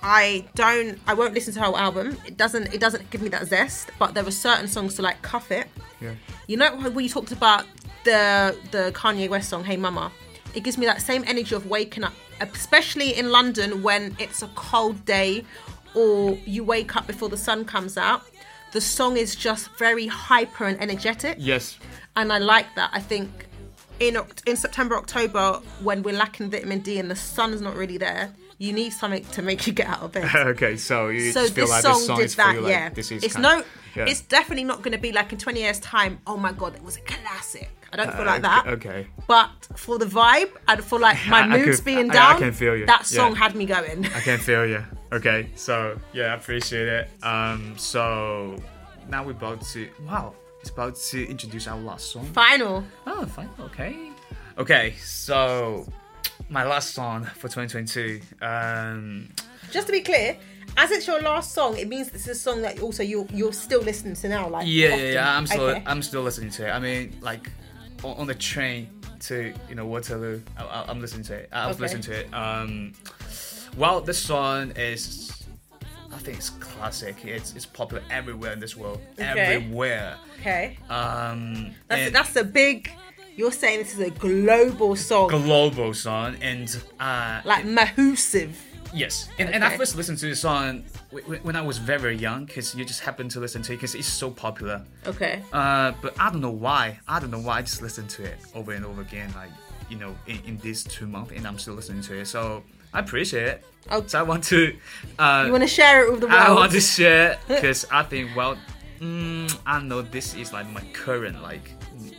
[0.01, 2.17] I don't I won't listen to her whole album.
[2.25, 5.21] It doesn't it doesn't give me that zest, but there are certain songs to like
[5.21, 5.67] cuff it.
[6.01, 6.13] Yeah.
[6.47, 7.65] You know when you talked about
[8.05, 10.11] the the Kanye West song Hey Mama?
[10.55, 14.47] It gives me that same energy of waking up, especially in London when it's a
[14.55, 15.45] cold day
[15.93, 18.21] or you wake up before the sun comes out.
[18.71, 21.77] The song is just very hyper and energetic Yes.
[22.15, 22.89] and I like that.
[22.93, 23.29] I think
[23.99, 28.33] in in September, October, when we're lacking vitamin D and the sun's not really there,
[28.59, 30.29] you need something to make you get out of bed.
[30.35, 32.89] okay, so you so just feel this like song, this song did that, like, yeah.
[32.89, 33.63] this is it's no,
[33.95, 34.05] yeah.
[34.05, 36.19] it's definitely not going to be like in 20 years' time.
[36.27, 37.71] Oh my god, it was a classic.
[37.91, 38.67] I don't feel Uh, like that.
[38.67, 39.07] Okay.
[39.27, 42.17] But for the vibe and for like my I- I moods could- being I- I
[42.33, 43.37] down, can feel you, that song yeah.
[43.39, 44.05] had me going.
[44.05, 44.83] I can feel you.
[45.11, 47.09] Okay, so yeah, I appreciate it.
[47.23, 48.55] Um, so
[49.09, 52.25] now we're about to wow, it's about to introduce our last song.
[52.31, 52.83] Final.
[53.07, 53.49] Oh, fine.
[53.59, 54.11] Okay.
[54.59, 55.87] Okay, so
[56.49, 58.21] my last song for 2022.
[58.41, 59.29] Um,
[59.71, 60.37] Just to be clear,
[60.77, 63.53] as it's your last song, it means this is a song that also you you're
[63.53, 64.47] still listening to now.
[64.49, 64.99] Like yeah, often.
[64.99, 65.37] yeah, yeah.
[65.37, 65.83] I'm still, Okay.
[65.85, 66.71] I'm still listening to it.
[66.71, 67.49] I mean, like
[68.03, 68.89] on, on the train
[69.21, 71.49] to you know Waterloo, I, I'm listening to it.
[71.51, 71.81] I was Okay.
[71.83, 72.33] listening to it.
[72.33, 72.93] Um,
[73.77, 75.43] well, this song is,
[76.11, 77.25] I think it's classic.
[77.25, 78.99] It's it's popular everywhere in this world.
[79.19, 79.25] Okay.
[79.55, 80.15] Everywhere.
[80.39, 80.77] Okay.
[80.89, 82.91] Um, That's that's a big.
[83.39, 86.67] You're saying this is a global song, global song and
[86.99, 88.51] uh like massive.
[88.93, 90.83] yes and, and i first listened to the song
[91.47, 93.93] when i was very very young because you just happen to listen to it because
[93.95, 94.77] it's so popular
[95.11, 95.35] Okay.
[95.53, 98.37] uh but i don't know why i don't know why i just listened to it
[98.55, 99.51] over and over again like
[99.91, 102.63] you know in, in these two months and i'm still listening to it so
[102.93, 104.03] i appreciate it Oh.
[104.05, 104.75] so i want to
[105.19, 106.41] uh You want to share it with the world?
[106.47, 108.57] I want to share because I think well,
[108.99, 111.67] mm, I know this is like my current like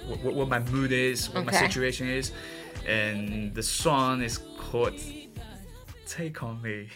[0.07, 2.33] what, what my mood is, what my situation is,
[2.87, 4.95] and the song is called
[6.07, 6.89] "Take on Me."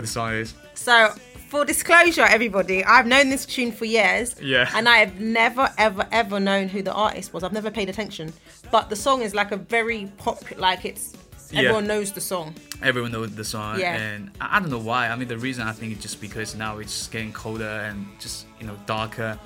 [0.00, 0.54] What the song is.
[0.74, 1.10] So,
[1.48, 4.34] for disclosure, everybody, I've known this tune for years.
[4.40, 4.70] Yeah.
[4.74, 7.42] And I have never, ever, ever known who the artist was.
[7.44, 8.32] I've never paid attention.
[8.70, 11.12] But the song is like a very pop, like it's,
[11.50, 11.60] Yeah.
[11.60, 12.54] everyone knows the song.
[12.82, 13.96] Everyone knows the song, Yeah.
[13.96, 15.08] and I, I don't know why.
[15.08, 18.46] I mean, the reason I think it's just because now it's getting colder and just
[18.60, 19.38] you know darker.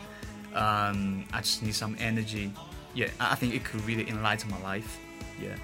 [0.54, 2.52] Um, I just need some energy.
[2.94, 4.98] Yeah, I I think it could really enlighten my life.
[5.42, 5.56] Yeah,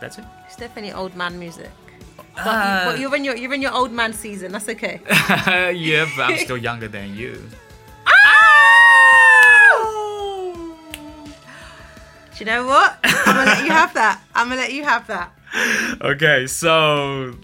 [0.00, 0.24] that's it.
[0.46, 1.70] It's definitely old man music.
[2.18, 4.52] But, Uh, you, but you're in your you're in your old man season.
[4.52, 5.00] That's okay.
[5.74, 7.32] yeah, but I'm still younger than you.
[12.36, 12.98] Do you know what?
[13.02, 14.20] I'm gonna let you have that.
[14.34, 15.32] I'm gonna let you have that.
[16.00, 17.34] Okay, so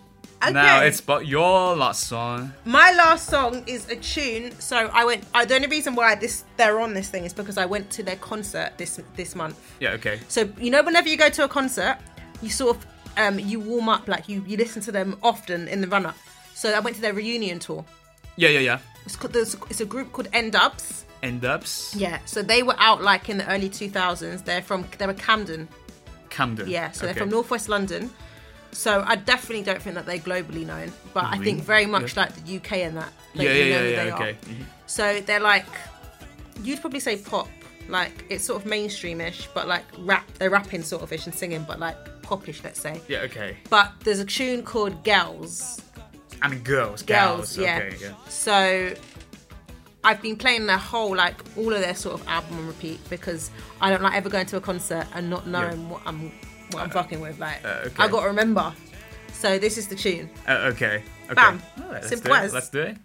[0.53, 2.53] now it's about your last song.
[2.65, 4.53] My last song is a tune.
[4.61, 5.25] So I went.
[5.35, 8.03] I, the only reason why this they're on this thing is because I went to
[8.03, 9.59] their concert this this month.
[9.81, 10.21] Yeah, okay.
[10.29, 11.99] So you know, whenever you go to a concert,
[12.43, 12.87] you sort of
[13.17, 16.17] um, you warm up, like you you listen to them often in the run up.
[16.55, 17.85] So I went to their reunion tour.
[18.37, 18.79] Yeah, yeah, yeah.
[19.05, 21.03] It's, called, there's- it's a group called N-Dubz.
[21.23, 21.95] End ups.
[21.97, 22.19] Yeah.
[22.27, 24.45] So they were out like in the early 2000s.
[24.45, 25.69] They're from they were Camden.
[26.31, 26.69] Camden.
[26.69, 26.91] Yeah.
[26.91, 27.07] So okay.
[27.13, 28.11] they're from Northwest London.
[28.73, 31.45] So I definitely don't think that they're globally known, but I Really?
[31.45, 32.23] think very much Yeah.
[32.25, 33.13] like the UK and that.
[33.35, 34.05] Yeah, like, yeah, you know yeah, who yeah.
[34.05, 34.31] they Okay.
[34.31, 34.35] are.
[34.35, 34.65] Mhm.
[34.87, 35.67] So they're like,
[36.63, 37.49] you'd probably say pop.
[37.89, 40.27] Like it's sort of mainstreamish, but like rap.
[40.39, 43.01] They're rapping sort of ish and singing, but like popish, let's say.
[43.09, 43.57] Yeah, okay.
[43.71, 45.81] But there's a tune called Girls.
[46.43, 47.77] I mean, girls, Girls, yeah.
[47.77, 48.15] Okay, yeah.
[48.29, 48.95] So
[50.05, 53.51] I've been playing their whole like all of their sort of album on repeat because
[53.81, 56.31] I don't like ever going to a concert and not knowing what I'm
[56.73, 57.39] what I'm fucking with.
[57.39, 58.03] Like uh, okay.
[58.03, 58.75] I got to remember.
[59.33, 60.29] So this is the tune.
[60.47, 61.03] Uh, okay.
[61.27, 61.35] okay.
[61.35, 61.63] Bam.
[61.91, 62.53] Right, Simple as.
[62.53, 62.97] Let's do it.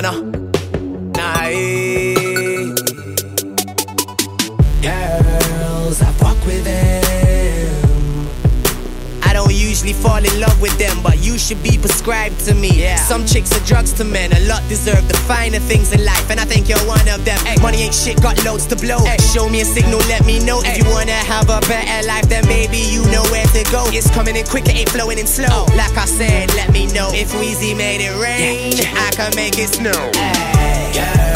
[0.00, 0.12] No.
[1.16, 2.72] Nah, eh.
[4.80, 7.07] Girls, I fuck with them.
[9.78, 12.84] Usually fall in love with them, but you should be prescribed to me.
[12.96, 16.40] Some chicks are drugs to men, a lot deserve the finer things in life, and
[16.40, 17.38] I think you're one of them.
[17.62, 18.98] Money ain't shit, got loads to blow.
[19.32, 20.60] Show me a signal, let me know.
[20.64, 23.86] If you wanna have a better life, then maybe you know where to go.
[23.94, 25.46] It's coming in quick, it ain't flowing in slow.
[25.48, 25.72] Oh.
[25.76, 27.10] Like I said, let me know.
[27.12, 30.10] If Weezy made it rain, I can make it snow.
[30.92, 31.27] Girls,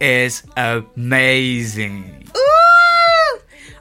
[0.00, 2.28] is amazing.
[2.36, 3.38] Ooh!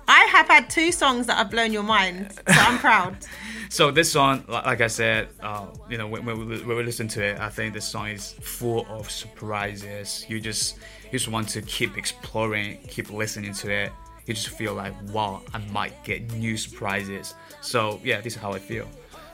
[0.07, 3.17] I have had two songs that have blown your mind, so I'm proud.
[3.69, 7.09] So this song, like I said, uh, you know, when, when, we, when we listen
[7.09, 10.25] to it, I think this song is full of surprises.
[10.29, 13.91] You just, you just want to keep exploring, keep listening to it.
[14.25, 17.35] You just feel like, wow, I might get new surprises.
[17.59, 18.87] So yeah, this is how I feel.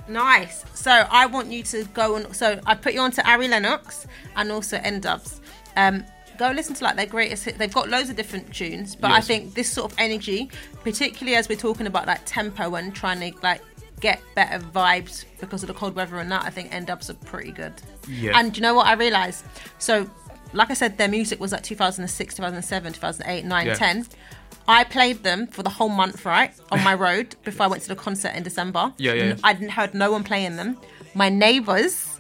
[0.07, 0.65] Nice.
[0.73, 2.33] So I want you to go on.
[2.33, 5.41] So I put you on to Ari Lennox and also N-Dubz.
[5.75, 6.03] Um,
[6.37, 7.57] go listen to like their greatest hit.
[7.57, 10.49] They've got loads of different tunes, but I think this sort of energy,
[10.83, 13.61] particularly as we're talking about like tempo and trying to like
[13.99, 17.51] get better vibes because of the cold weather and that, I think N-Dubz are pretty
[17.51, 17.73] good.
[18.07, 18.37] Yeah.
[18.37, 19.45] And you know what I realized?
[19.79, 20.09] So,
[20.51, 23.73] like I said, their music was like 2006, 2007, 2008, 9, Yeah.
[23.75, 24.05] 10.
[24.67, 27.89] I played them for the whole month, right, on my road before I went to
[27.89, 28.93] the concert in December.
[28.97, 29.35] Yeah, yeah, yeah.
[29.43, 30.77] I didn't heard no one playing them.
[31.15, 32.12] My neighbours,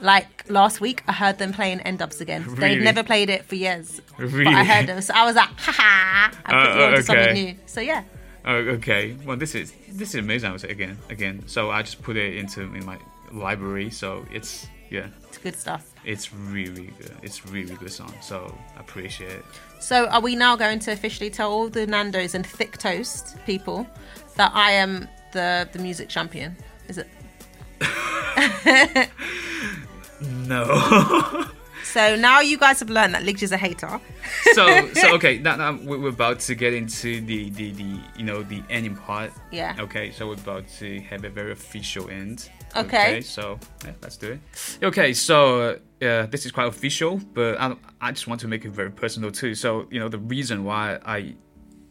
[0.00, 2.44] like last week, I heard them playing N-Dubz again.
[2.44, 2.60] Really?
[2.60, 5.72] They've never played it for years, but I heard them, so I was like, ha
[5.72, 6.32] ha!
[6.44, 7.02] I put Uh, you onto okay.
[7.02, 7.54] something new.
[7.66, 8.02] So yeah,
[8.46, 9.16] Oh, okay.
[9.24, 10.50] Well, this is this is amazing.
[10.50, 11.44] I would say again, again.
[11.46, 12.98] So I just put it into in my
[13.32, 13.88] library.
[13.90, 15.82] So it's yeah, it's good stuff.
[16.04, 17.12] it's really good.
[17.22, 18.12] It's really good song.
[18.20, 19.44] So I appreciate it.
[19.80, 23.86] So are we now going to officially tell all the Nando's and Thick Toast people
[24.36, 26.54] that I am the the music champion?
[26.88, 27.08] Is it?
[30.46, 31.44] No.
[31.82, 34.00] So now you guys have learned that Liggs is a hater.
[34.54, 35.38] so so okay.
[35.38, 38.96] Now, now we- we're about to get into the the the you know the ending
[38.96, 39.30] part.
[39.52, 39.76] Yeah.
[39.78, 40.10] Okay.
[40.10, 42.50] So we're about to have a very official end.
[42.76, 43.20] Okay.
[43.20, 44.40] so yeah, let's do it.
[44.82, 45.12] Okay.
[45.12, 48.90] So uh, this is quite official, but I I just want to make it very
[48.90, 49.54] personal too.
[49.54, 51.36] So you know the reason why I you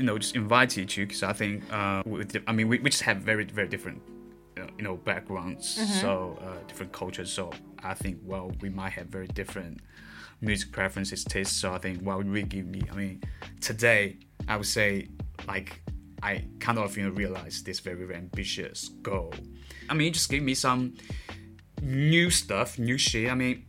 [0.06, 3.18] know just invited you because I think uh we, I mean we, we just have
[3.18, 4.02] very very different
[4.78, 6.02] you know backgrounds Mhm.
[6.02, 7.52] so uh, different cultures so
[7.84, 9.80] i think well we might have very different
[10.42, 13.22] music preferences tastes so i think well really give me i mean
[13.62, 14.18] today
[14.48, 15.08] i would say
[15.48, 15.82] like
[16.26, 19.34] I kind of you know realized this very, very ambitious goal.
[19.90, 20.94] I mean, it just gave me some
[21.82, 23.30] new stuff, new shit.
[23.30, 23.66] I mean,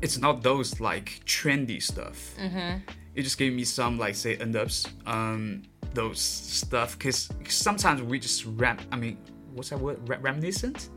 [0.00, 2.34] it's not those like trendy stuff.
[2.40, 2.78] Mm-hmm.
[3.14, 6.98] It just gave me some like say N-Dubz, um, those stuff.
[6.98, 8.80] Cause sometimes we just rap.
[8.90, 9.18] I mean,
[9.54, 9.98] what's that word?
[10.08, 10.88] Re- reminiscent.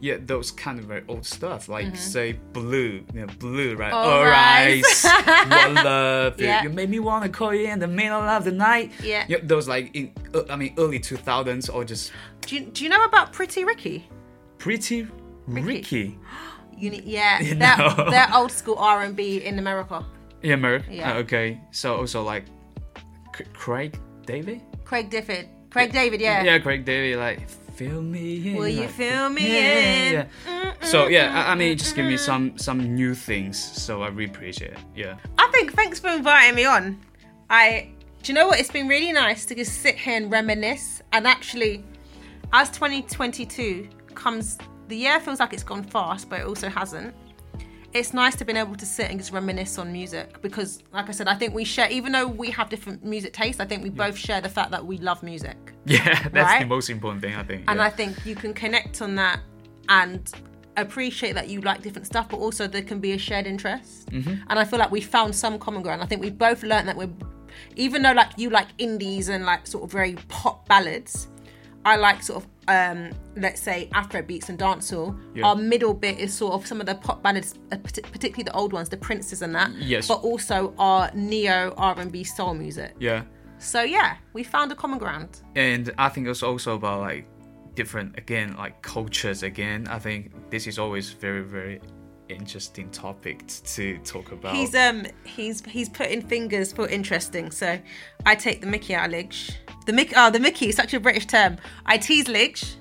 [0.00, 1.96] Yeah, those kind of very old stuff, like Mhm.
[1.96, 3.92] say blue, you know, blue, right?
[3.92, 5.50] All Alright, right.
[5.50, 6.62] one love, you- Yeah.
[6.64, 8.90] you made me wanna call you in the middle of the night.
[9.02, 9.24] Yeah.
[9.28, 12.12] yeah those like in, uh, I mean, early two thousands or just
[12.46, 14.08] Do you, do you know about Pretty Ricky?
[14.58, 15.06] pretty
[15.46, 16.18] Ricky.
[16.78, 18.10] You need, yeah, You they're, know.
[18.10, 20.04] they're old school R and B in America.
[20.42, 20.86] Yeah, America.
[20.90, 21.12] Yeah.
[21.12, 22.46] Uh, okay, so also like
[23.36, 23.96] C- Craig
[24.26, 24.62] David.
[24.84, 26.42] Craig David, Craig David, yeah.
[26.42, 27.40] Yeah, Craig David, like
[27.74, 28.56] fill me in.
[28.56, 30.12] Will you fill me yeah, yeah, in?
[30.12, 30.72] yeah, yeah.
[30.82, 33.58] So yeah, I, I mean, just give me some some new things.
[33.58, 34.78] So I really appreciate it.
[34.94, 35.16] Yeah.
[35.38, 37.00] I think thanks for inviting me on.
[37.50, 37.90] I
[38.22, 38.60] do you know what?
[38.60, 41.02] It's been really nice to just sit here and reminisce.
[41.12, 41.84] And actually,
[42.52, 44.58] as 2022 comes,
[44.88, 47.14] the year feels like it's gone fast, but it also hasn't.
[47.94, 51.12] It's nice to be able to sit and just reminisce on music because, like I
[51.12, 51.90] said, I think we share.
[51.90, 54.84] Even though we have different music tastes, I think we both share the fact that
[54.86, 55.56] we love music.
[55.84, 57.64] Yeah, that's the most important thing I think.
[57.68, 57.84] And yeah.
[57.84, 59.40] I think you can connect on that
[59.88, 60.32] and
[60.76, 64.08] appreciate that you like different stuff, but also there can be a shared interest.
[64.10, 64.42] Mhm.
[64.48, 66.00] And I feel like we found some common ground.
[66.02, 67.10] I think we both learned that we're,
[67.76, 71.28] even though like you like indies and like sort of very pop ballads,
[71.84, 75.18] I like sort of um let's say Afro beats and dancehall.
[75.34, 75.46] Yeah.
[75.46, 78.72] Our middle bit is sort of some of the pop ballads, uh, particularly the old
[78.72, 79.72] ones, the Princes and that.
[79.76, 80.06] Yes.
[80.08, 82.94] But also our neo R and B soul music.
[82.98, 83.22] yeah.
[83.58, 85.40] So yeah, we found a common ground.
[85.54, 87.26] and I think it's also about like
[87.74, 89.86] different again like cultures again.
[89.88, 91.80] I think this is always very very
[92.28, 94.54] interesting topic to talk about.
[94.54, 97.50] He's um he's he's putting fingers for interesting.
[97.50, 97.78] So
[98.26, 99.56] I take the Mickey out of.
[99.84, 101.58] The Mickey oh the Mickey is such a British term.
[101.86, 102.74] I tease Ligsh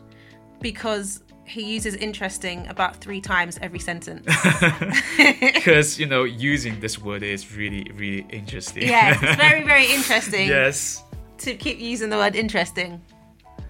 [0.62, 4.26] because he uses interesting about three times every sentence.
[5.18, 8.84] because you know using this word is really really interesting.
[8.84, 10.48] yeah, it's very very interesting.
[10.48, 11.04] yes.
[11.40, 13.02] To keep using the word interesting.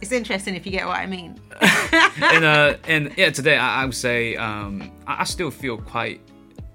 [0.01, 1.39] It's interesting if you get what I mean.
[2.21, 6.21] and uh and yeah today I, I would say um I, I still feel quite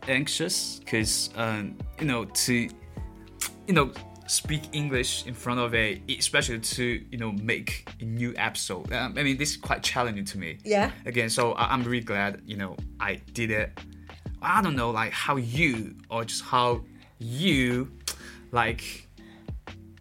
[0.08, 3.92] anxious because um you know to you know
[4.26, 9.14] speak English in front of a especially to you know make a new episode um,
[9.16, 10.90] I mean this is quite challenging to me Yeah.
[11.04, 13.78] again so I, I'm really glad you know I did it
[14.42, 16.82] I don't know like how you or just how
[17.18, 17.90] you
[18.52, 19.08] like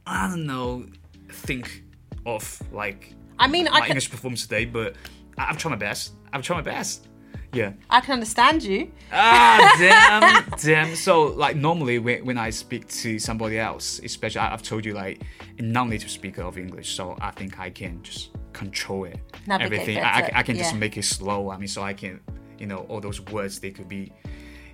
[0.07, 0.85] I don't know
[1.31, 1.83] think
[2.25, 4.95] of like I mean, I can- English performance today, but
[5.37, 6.13] I- I've tried my best.
[6.31, 7.07] I've tried my best.
[7.55, 7.71] Yeah.
[7.89, 8.91] I can understand you.
[9.13, 10.95] Ah, damn, damn.
[10.95, 14.93] So, like, normally when, when I speak to somebody else, especially I- I've told you,
[14.93, 15.21] like,
[15.57, 19.19] a non-native speaker of English, so I think I can just control it.
[19.47, 19.97] Navigate everything.
[20.03, 20.79] I, I, I can just yeah.
[20.79, 21.49] make it slow.
[21.49, 22.19] I mean, so I can,
[22.59, 24.11] you know, all those words they could be,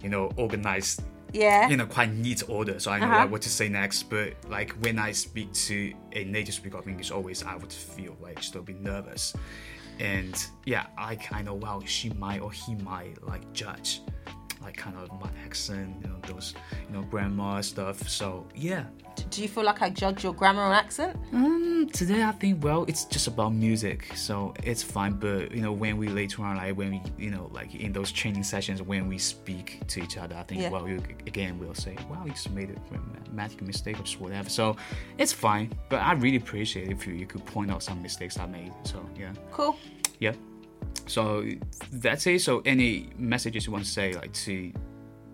[0.01, 1.03] you know, organized.
[1.33, 1.69] Yeah.
[1.69, 3.19] You know, quite neat order, so I know Uh-huh.
[3.19, 4.03] like, what to say next.
[4.09, 8.17] But like when I speak to a native speaker of English, always I would feel
[8.21, 9.33] like just a bit nervous.
[9.99, 14.01] And yeah, I kind of wow, she might or he might like judge,
[14.61, 16.53] like kind of my accent, you know, those
[16.89, 18.07] you know grandma stuff.
[18.07, 18.83] So yeah,
[19.29, 21.17] Do you feel like I judge your grammar and accent?
[21.33, 25.13] um, today I think well, it's just about music, so it's fine.
[25.13, 28.11] But you know, when we later on, like when we, you know, like in those
[28.11, 30.69] training sessions, when we speak to each other, I think Yeah.
[30.69, 34.49] well, you, again, we'll say, wow, you just made a grammatic mistake or just whatever.
[34.49, 34.75] So
[35.17, 35.71] it's fine.
[35.89, 38.71] But I really appreciate if you, you could point out some mistakes I made.
[38.83, 39.75] So yeah, Cool.
[40.19, 40.33] yeah.
[41.07, 41.45] So
[41.91, 42.41] that's it.
[42.41, 44.71] So any messages you want to say, like to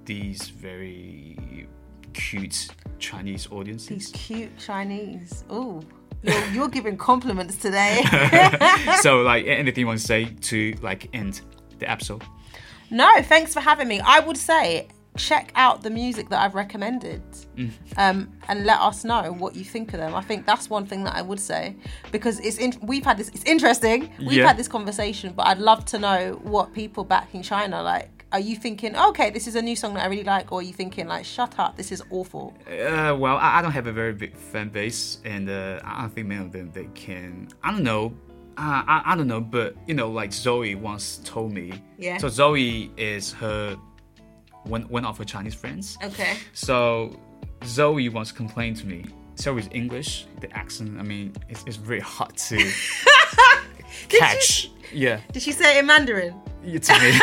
[0.06, 1.68] these very
[2.14, 2.69] cute
[2.99, 3.88] Chinese audiences?
[3.90, 5.44] These cute Chinese.
[5.49, 5.82] Oh.
[6.24, 8.03] You're, you're giving compliments today.
[9.02, 11.41] so like anything you want to say to like end
[11.78, 12.24] the episode
[12.90, 13.99] no, thanks for having me.
[13.99, 14.88] I would say
[15.18, 17.22] check out the music that I've recommended
[17.57, 17.72] Mm.
[17.98, 20.14] um, and let us know what you think of them.
[20.15, 21.76] I think that's one thing that I would say
[22.11, 23.30] because it's in, we've had this.
[23.30, 24.11] It's interesting.
[24.19, 24.48] We've Yeah.
[24.48, 28.10] had this conversation, but I'd love to know what people back in China like.
[28.34, 30.61] Are you thinking, okay, this is a new song that I really like, or are
[30.61, 32.53] you thinking like, shut up, this is awful?
[32.68, 36.14] uh, well I, I don't have a very big fan base and uh, I don't
[36.14, 38.14] think many of them they can I don't know
[38.57, 42.18] uh, I, I don't know but you know like Zoe once told me Yeah.
[42.18, 43.77] so Zoe is her
[44.68, 46.38] one, one of her Chinese friends Okay.
[46.53, 47.19] So
[47.65, 49.06] Zoe once complained to me.
[49.38, 52.57] Zoe's English, the accent, I mean, it's, it's very hard to
[54.10, 54.72] catch.
[54.91, 56.34] Yeah, Did she say it in Mandarin?
[56.64, 57.19] you to me.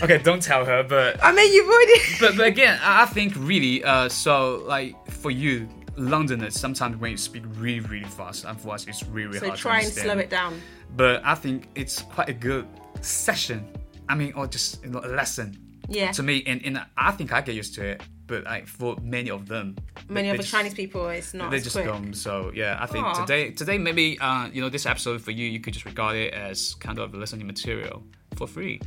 [0.02, 2.00] okay, don't tell her, but I mean, you've already.
[2.20, 7.16] but but again, I think really, uh, so like for you, Londoners sometimes when you
[7.16, 9.92] speak really really fast, and for us it's really, really So hard to try and
[9.92, 10.60] slow it down.
[10.96, 12.66] But I think it's quite a good
[13.00, 13.66] session.
[14.08, 15.58] I mean, or just you know, a lesson.
[15.88, 16.12] Yeah.
[16.12, 18.02] To me, and, and I think I get used to it.
[18.26, 19.76] But like for many of them,
[20.08, 21.84] Many of the Chinese people, it's not they just quick.
[21.86, 22.14] don't.
[22.14, 23.14] So yeah, I think Aw.
[23.24, 26.32] today today maybe uh, you know this episode for you you could just regard it
[26.32, 28.02] as kind of a listening material
[28.36, 28.80] for free.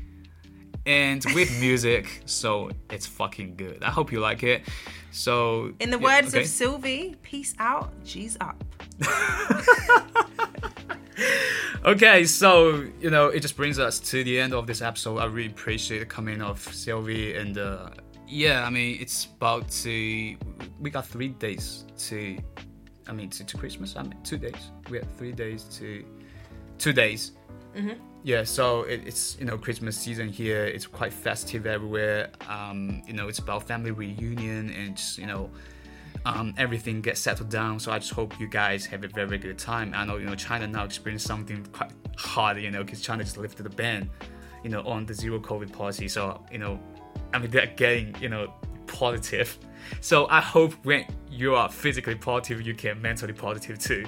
[0.87, 3.83] And with music, so it's fucking good.
[3.83, 4.63] I hope you like it.
[5.11, 6.43] So In the yeah, words okay.
[6.43, 8.63] of Sylvie, peace out, G's up.
[11.85, 15.19] Okay, so you know, it just brings us to the end of this episode.
[15.19, 17.91] I really appreciate the coming of Sylvie, and uh,
[18.27, 20.35] yeah, I mean, it's about to.
[20.79, 22.39] We got three days to.
[23.07, 23.95] I mean, to, to Christmas.
[23.95, 24.71] I mean, two days.
[24.89, 26.03] We have three days to.
[26.79, 27.33] Two days.
[27.75, 27.99] Mhm.
[28.23, 30.65] Yeah, so it, it's you know Christmas season here.
[30.65, 32.31] It's quite festive everywhere.
[32.49, 35.51] Um, you know, it's about family reunion and just, you know
[36.25, 37.79] um, everything gets settled down.
[37.79, 39.93] So I just hope you guys have a very, good time.
[39.95, 43.37] I know you know China now experiencing something quite hard, you know, because China just
[43.37, 44.09] lifted the ban,
[44.63, 46.07] you know, on the zero COVID policy.
[46.07, 46.79] So you know,
[47.33, 48.53] I mean they're getting you know
[48.87, 49.57] positive.
[50.01, 54.03] So I hope when you are physically positive, you can mentally positive too.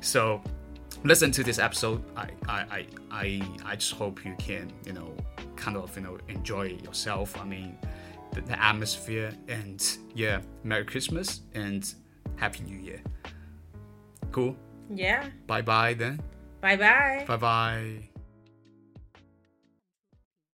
[0.00, 0.42] So
[1.04, 2.02] listen to this episode.
[2.16, 5.14] I I I I, I just hope you can you know
[5.56, 7.38] kind of you know enjoy yourself.
[7.38, 7.76] I mean
[8.32, 11.94] the, the atmosphere and yeah merry christmas and
[12.36, 13.02] happy new year
[14.32, 14.56] cool
[14.90, 15.24] Yeah.
[15.46, 16.20] bye bye then
[16.60, 17.24] Bye bye.
[17.26, 18.17] bye bye